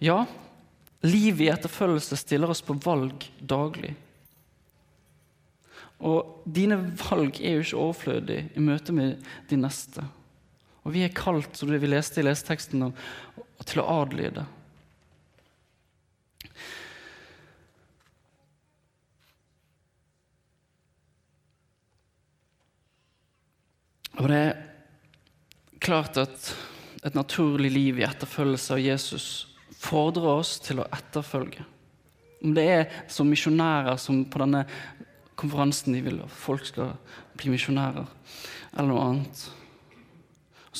Ja, 0.00 0.24
livet 1.04 1.44
i 1.44 1.50
etterfølgelse 1.52 2.18
stiller 2.18 2.50
oss 2.50 2.64
på 2.64 2.74
valg 2.82 3.28
daglig. 3.38 3.92
Og 6.00 6.40
dine 6.48 6.78
valg 6.96 7.38
er 7.38 7.58
jo 7.58 7.64
ikke 7.64 7.82
overflødige 7.84 8.48
i 8.56 8.64
møte 8.64 8.94
med 8.96 9.20
de 9.50 9.58
neste. 9.60 10.02
Og 10.84 10.94
vi 10.94 11.04
er 11.04 11.12
kalt, 11.14 11.52
som 11.56 11.70
vi 11.70 11.90
leste 11.90 12.22
i 12.22 12.24
leseteksten, 12.24 12.88
til 13.68 13.82
å 13.82 13.88
adlyde. 14.00 14.46
Og 24.20 24.28
det 24.28 24.40
er 24.40 24.58
klart 25.80 26.18
at 26.20 26.50
et 27.06 27.14
naturlig 27.16 27.70
liv 27.72 28.00
i 28.00 28.04
etterfølgelse 28.04 28.74
av 28.76 28.82
Jesus 28.82 29.26
fordrer 29.80 30.42
oss 30.42 30.58
til 30.60 30.82
å 30.82 30.88
etterfølge. 30.92 31.64
Om 32.44 32.52
det 32.56 32.66
er 32.68 32.82
som 33.12 33.28
misjonærer 33.28 33.96
som 34.00 34.24
på 34.28 34.42
denne 34.42 34.66
konferansen 35.40 35.96
de 35.96 36.02
vil 36.04 36.20
at 36.24 36.36
folk 36.36 36.66
skal 36.68 36.92
bli 37.40 37.52
misjonærer, 37.54 38.04
eller 38.76 38.92
noe 38.92 39.06
annet. 39.06 39.46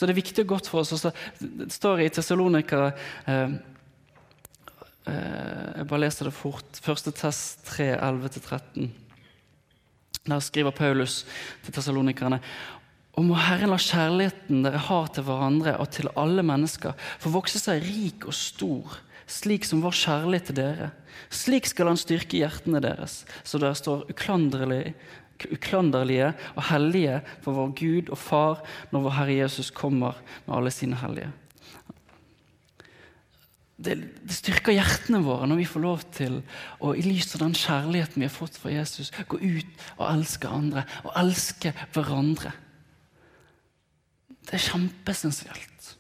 Så 0.01 0.09
det 0.09 0.15
er 0.15 0.23
viktig 0.23 0.47
og 0.47 0.53
godt 0.55 0.69
for 0.73 0.81
oss. 0.81 1.05
Det 1.37 1.67
står 1.69 2.01
i 2.01 2.09
Tessalonika 2.09 2.87
eh, 3.29 3.51
eh, 5.05 5.67
Jeg 5.77 5.89
bare 5.91 6.01
leser 6.07 6.31
det 6.31 6.33
fort. 6.33 6.81
Første 6.81 7.13
test 7.13 7.67
3, 7.69 7.91
11-13. 7.99 8.89
Der 10.25 10.41
skriver 10.41 10.73
Paulus 10.73 11.27
til 11.67 11.77
tessalonikerne 11.77 12.41
og 13.19 13.27
må 13.27 13.37
Herren 13.37 13.75
la 13.75 13.77
kjærligheten 13.77 14.63
dere 14.65 14.81
har 14.87 15.09
til 15.13 15.27
hverandre 15.27 15.75
og 15.83 15.91
til 15.93 16.09
alle 16.17 16.45
mennesker, 16.47 16.95
få 17.21 17.33
vokse 17.35 17.61
seg 17.61 17.83
rik 17.85 18.25
og 18.25 18.33
stor, 18.39 19.01
slik 19.29 19.67
som 19.69 19.83
vår 19.85 19.99
kjærlighet 19.99 20.49
til 20.49 20.57
dere. 20.63 20.91
Slik 21.29 21.69
skal 21.69 21.91
Han 21.91 22.01
styrke 22.01 22.39
hjertene 22.41 22.81
deres, 22.81 23.25
så 23.45 23.61
dere 23.61 23.77
står 23.77 24.07
uklanderlige, 24.15 24.95
uklanderlige 25.49 26.33
og 26.55 26.65
hellige 26.69 27.21
for 27.45 27.57
vår 27.57 27.77
Gud 27.79 28.11
og 28.13 28.19
Far 28.21 28.65
når 28.93 29.07
vår 29.07 29.17
Herre 29.19 29.37
Jesus 29.43 29.71
kommer 29.75 30.19
med 30.47 30.57
alle 30.57 30.73
sine 30.75 30.99
hellige. 31.01 31.31
Det, 33.81 33.95
det, 33.97 34.35
styrker 34.37 34.77
hjertene 34.77 35.23
våre 35.25 35.47
når 35.49 35.63
vi 35.63 35.69
får 35.71 35.85
lov 35.85 36.03
til 36.13 36.43
å 36.85 36.93
i 36.93 37.05
lys 37.07 37.33
av 37.33 37.47
den 37.47 37.57
kjærligheten 37.57 38.21
vi 38.21 38.29
har 38.29 38.35
fått 38.35 38.59
fra 38.61 38.73
Jesus, 38.75 39.09
gå 39.25 39.41
ut 39.41 39.87
og 39.97 40.05
elske 40.11 40.51
andre 40.53 40.85
og 41.01 41.15
elske 41.17 41.73
hverandre. 41.95 42.53
Det 44.45 44.59
er 44.59 44.67
kjempeessensielt. 44.67 45.95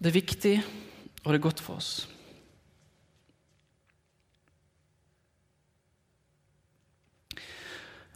Det 0.00 0.08
er 0.08 0.16
viktig, 0.16 0.54
og 1.24 1.28
det 1.28 1.38
er 1.38 1.44
godt 1.44 1.60
for 1.60 1.76
oss. 1.76 1.92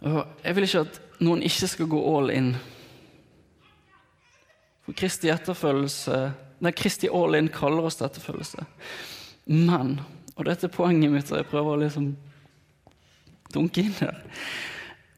Og 0.05 0.21
jeg 0.43 0.55
vil 0.55 0.67
ikke 0.67 0.83
at 0.85 0.99
noen 1.25 1.43
ikke 1.45 1.69
skal 1.71 1.89
gå 1.89 2.01
all 2.11 2.31
in. 2.33 2.51
For 4.85 4.97
Kristi 4.97 5.31
etterfølgelse 5.33 6.19
Nei, 6.63 6.71
Kristi 6.71 7.09
all 7.11 7.35
in 7.35 7.49
kaller 7.51 7.83
oss 7.83 7.97
til 7.99 8.05
etterfølgelse. 8.07 8.63
Men, 9.51 9.97
og 10.37 10.45
dette 10.47 10.69
er 10.69 10.71
poenget 10.73 11.11
mitt, 11.11 11.27
og 11.33 11.41
jeg 11.41 11.47
prøver 11.49 11.73
å 11.73 11.81
liksom 11.81 12.05
dunke 13.51 13.83
inn 13.83 13.97
her 13.99 14.21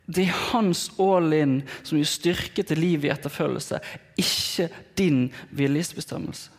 det 0.07 0.23
er 0.23 0.43
hans 0.53 0.87
all 1.03 1.33
in 1.35 1.57
som 1.83 1.97
gir 1.99 2.07
styrke 2.07 2.63
til 2.63 2.79
livet 2.79 3.09
i 3.09 3.11
etterfølgelse, 3.11 3.79
ikke 4.15 4.69
din 4.99 5.25
viljesbestemmelse. 5.51 6.53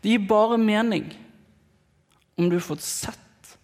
Det 0.00 0.14
gir 0.14 0.24
bare 0.24 0.56
mening 0.60 1.10
om 2.40 2.48
du 2.48 2.56
har 2.56 2.64
fått 2.64 2.84
sett, 2.86 3.56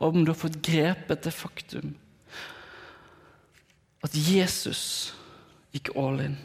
og 0.00 0.16
om 0.16 0.24
du 0.24 0.32
har 0.32 0.40
fått 0.40 0.58
grepet 0.66 1.22
det 1.22 1.34
faktum 1.34 1.94
at 4.04 4.12
Jesus 4.14 5.14
gikk 5.74 5.94
all 5.96 6.20
in. 6.22 6.36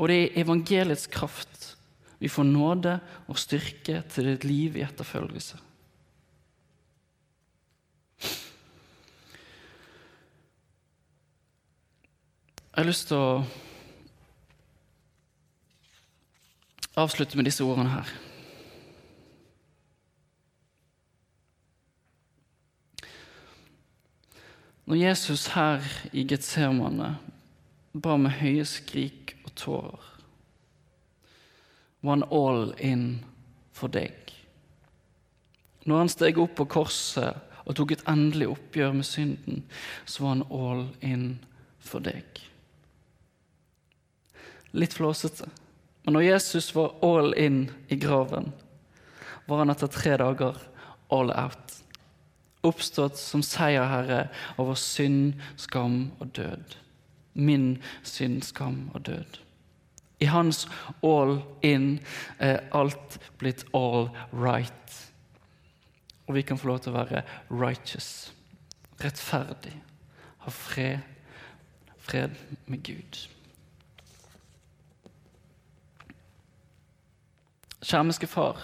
Og 0.00 0.08
det 0.08 0.16
er 0.18 0.40
evangeliets 0.42 1.06
kraft 1.12 1.76
vi 2.22 2.30
får 2.30 2.46
nåde 2.46 2.94
og 3.28 3.38
styrke 3.38 4.00
til 4.08 4.30
et 4.30 4.44
liv 4.46 4.76
i 4.78 4.84
etterfølgelse. 4.86 5.58
Jeg 12.72 12.80
har 12.80 12.88
lyst 12.88 13.10
til 13.10 13.18
å 13.20 13.42
avslutte 17.02 17.36
med 17.36 17.50
disse 17.50 17.66
ordene 17.66 17.90
her. 17.98 18.12
Når 24.84 24.98
Jesus 24.98 25.46
her 25.54 25.84
i 26.12 26.24
Getsemane 26.26 27.14
ba 27.92 28.16
med 28.18 28.34
høye 28.40 28.64
skrik 28.66 29.36
og 29.44 29.54
tårer, 29.54 30.08
var 32.02 32.16
han 32.16 32.24
all 32.34 32.72
in 32.82 33.06
for 33.72 33.92
deg. 33.94 34.16
Når 35.86 36.02
han 36.02 36.10
steg 36.10 36.38
opp 36.42 36.56
på 36.58 36.66
korset 36.70 37.38
og 37.62 37.76
tok 37.78 37.94
et 37.94 38.04
endelig 38.10 38.48
oppgjør 38.50 38.94
med 38.96 39.06
synden, 39.06 39.62
så 40.04 40.24
var 40.24 40.34
han 40.34 40.46
all 40.50 40.84
in 41.00 41.26
for 41.82 42.02
deg. 42.02 42.42
Litt 44.74 44.96
flåsete. 44.96 45.46
Men 46.02 46.16
når 46.16 46.26
Jesus 46.26 46.72
var 46.74 46.96
all 47.06 47.34
in 47.38 47.68
i 47.86 47.98
graven, 48.02 48.50
var 49.46 49.62
han 49.62 49.70
etter 49.70 49.90
tre 49.92 50.16
dager 50.18 50.58
all 51.12 51.30
out. 51.30 51.81
Oppstått 52.62 53.18
som 53.18 53.42
seierherre 53.42 54.28
over 54.60 54.78
synd, 54.78 55.40
skam 55.56 56.12
og 56.20 56.34
død. 56.36 56.76
Min 57.34 57.82
synd, 58.06 58.42
skam 58.46 58.90
og 58.94 59.06
død. 59.06 59.40
I 60.22 60.28
hans 60.30 60.68
all 61.02 61.40
in 61.66 61.96
er 62.38 62.60
alt 62.70 63.18
blitt 63.38 63.64
all 63.74 64.10
right. 64.30 64.98
Og 66.26 66.34
vi 66.34 66.42
kan 66.46 66.58
få 66.58 66.70
lov 66.70 66.78
til 66.84 66.92
å 66.92 67.00
være 67.00 67.24
righteous, 67.50 68.30
rettferdig, 69.02 69.74
ha 70.44 70.52
fred, 70.54 71.02
fred 71.98 72.38
med 72.70 72.84
Gud. 72.86 73.18
Skjermiske 77.82 78.30
far, 78.30 78.62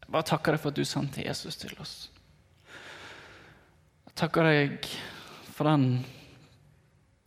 jeg 0.00 0.12
bare 0.12 0.28
takker 0.32 0.56
deg 0.56 0.62
for 0.62 0.72
at 0.72 0.80
du 0.80 0.88
sendte 0.88 1.24
Jesus 1.26 1.60
til 1.60 1.76
oss. 1.80 2.08
Takker 4.14 4.46
deg 4.46 4.90
for 5.54 5.66
den 5.66 6.04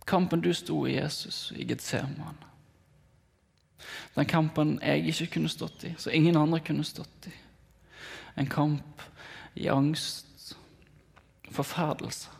kampen 0.07 0.43
du 0.43 0.53
sto 0.55 0.85
i 0.87 0.95
Jesus 0.95 1.51
i 1.55 1.65
Getsemane. 1.67 2.47
Den 4.15 4.25
kampen 4.25 4.77
jeg 4.81 5.05
ikke 5.11 5.33
kunne 5.35 5.51
stått 5.51 5.83
i, 5.85 5.93
så 5.99 6.09
ingen 6.15 6.39
andre 6.39 6.59
kunne 6.63 6.85
stått 6.87 7.27
i. 7.29 7.33
En 8.37 8.47
kamp 8.49 9.03
i 9.57 9.67
angst, 9.69 10.55
forferdelse, 11.53 12.31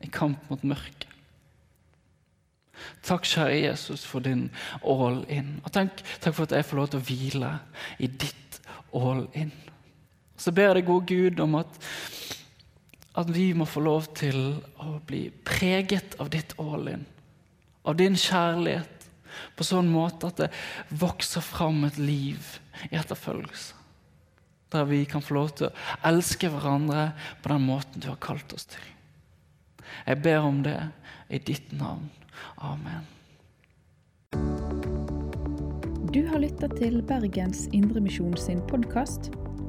en 0.00 0.12
kamp 0.14 0.50
mot 0.50 0.64
mørket. 0.64 1.06
Takk, 3.06 3.24
kjære 3.24 3.60
Jesus, 3.62 4.04
for 4.06 4.20
din 4.20 4.48
all 4.84 5.22
in. 5.32 5.56
Og 5.64 5.72
takk, 5.72 6.02
takk 6.20 6.34
for 6.34 6.46
at 6.46 6.56
jeg 6.58 6.66
får 6.66 6.80
lov 6.80 6.90
til 6.92 7.00
å 7.00 7.06
hvile 7.06 7.52
i 8.02 8.10
ditt 8.10 8.60
all 8.94 9.26
in. 9.38 9.52
Så 10.36 10.52
ber 10.52 10.70
jeg 10.70 10.80
deg, 10.80 10.88
gode 10.90 11.06
Gud, 11.08 11.40
om 11.40 11.56
at, 11.62 11.78
at 13.16 13.30
vi 13.32 13.50
må 13.56 13.64
få 13.68 13.80
lov 13.84 14.10
til 14.18 14.58
å 14.82 14.98
bli 15.08 15.28
preget 15.46 16.18
av 16.20 16.30
ditt 16.34 16.52
all 16.60 16.88
in. 16.92 17.06
Av 17.86 17.96
din 17.96 18.18
kjærlighet 18.18 19.08
på 19.56 19.64
sånn 19.66 19.88
måte 19.92 20.30
at 20.30 20.42
det 20.42 20.50
vokser 21.00 21.44
fram 21.44 21.84
et 21.88 21.98
liv 22.00 22.58
i 22.90 22.96
etterfølgelse. 22.96 23.74
Der 24.74 24.84
vi 24.88 25.04
kan 25.08 25.22
få 25.22 25.36
lov 25.36 25.52
til 25.56 25.68
å 25.68 25.74
elske 26.08 26.50
hverandre 26.52 27.12
på 27.42 27.52
den 27.52 27.66
måten 27.68 28.02
du 28.02 28.10
har 28.10 28.20
kalt 28.20 28.52
oss 28.56 28.68
til. 28.68 28.92
Jeg 30.06 30.20
ber 30.24 30.44
om 30.44 30.60
det 30.66 30.78
i 31.30 31.38
ditt 31.38 31.72
navn. 31.72 32.10
Amen. 32.58 33.06
Du 36.12 36.22
har 36.28 36.42
lytta 36.42 36.68
til 36.76 37.00
Bergens 37.06 37.66
Indremisjon 37.76 38.36
sin 38.40 38.62
podkast. 38.68 39.30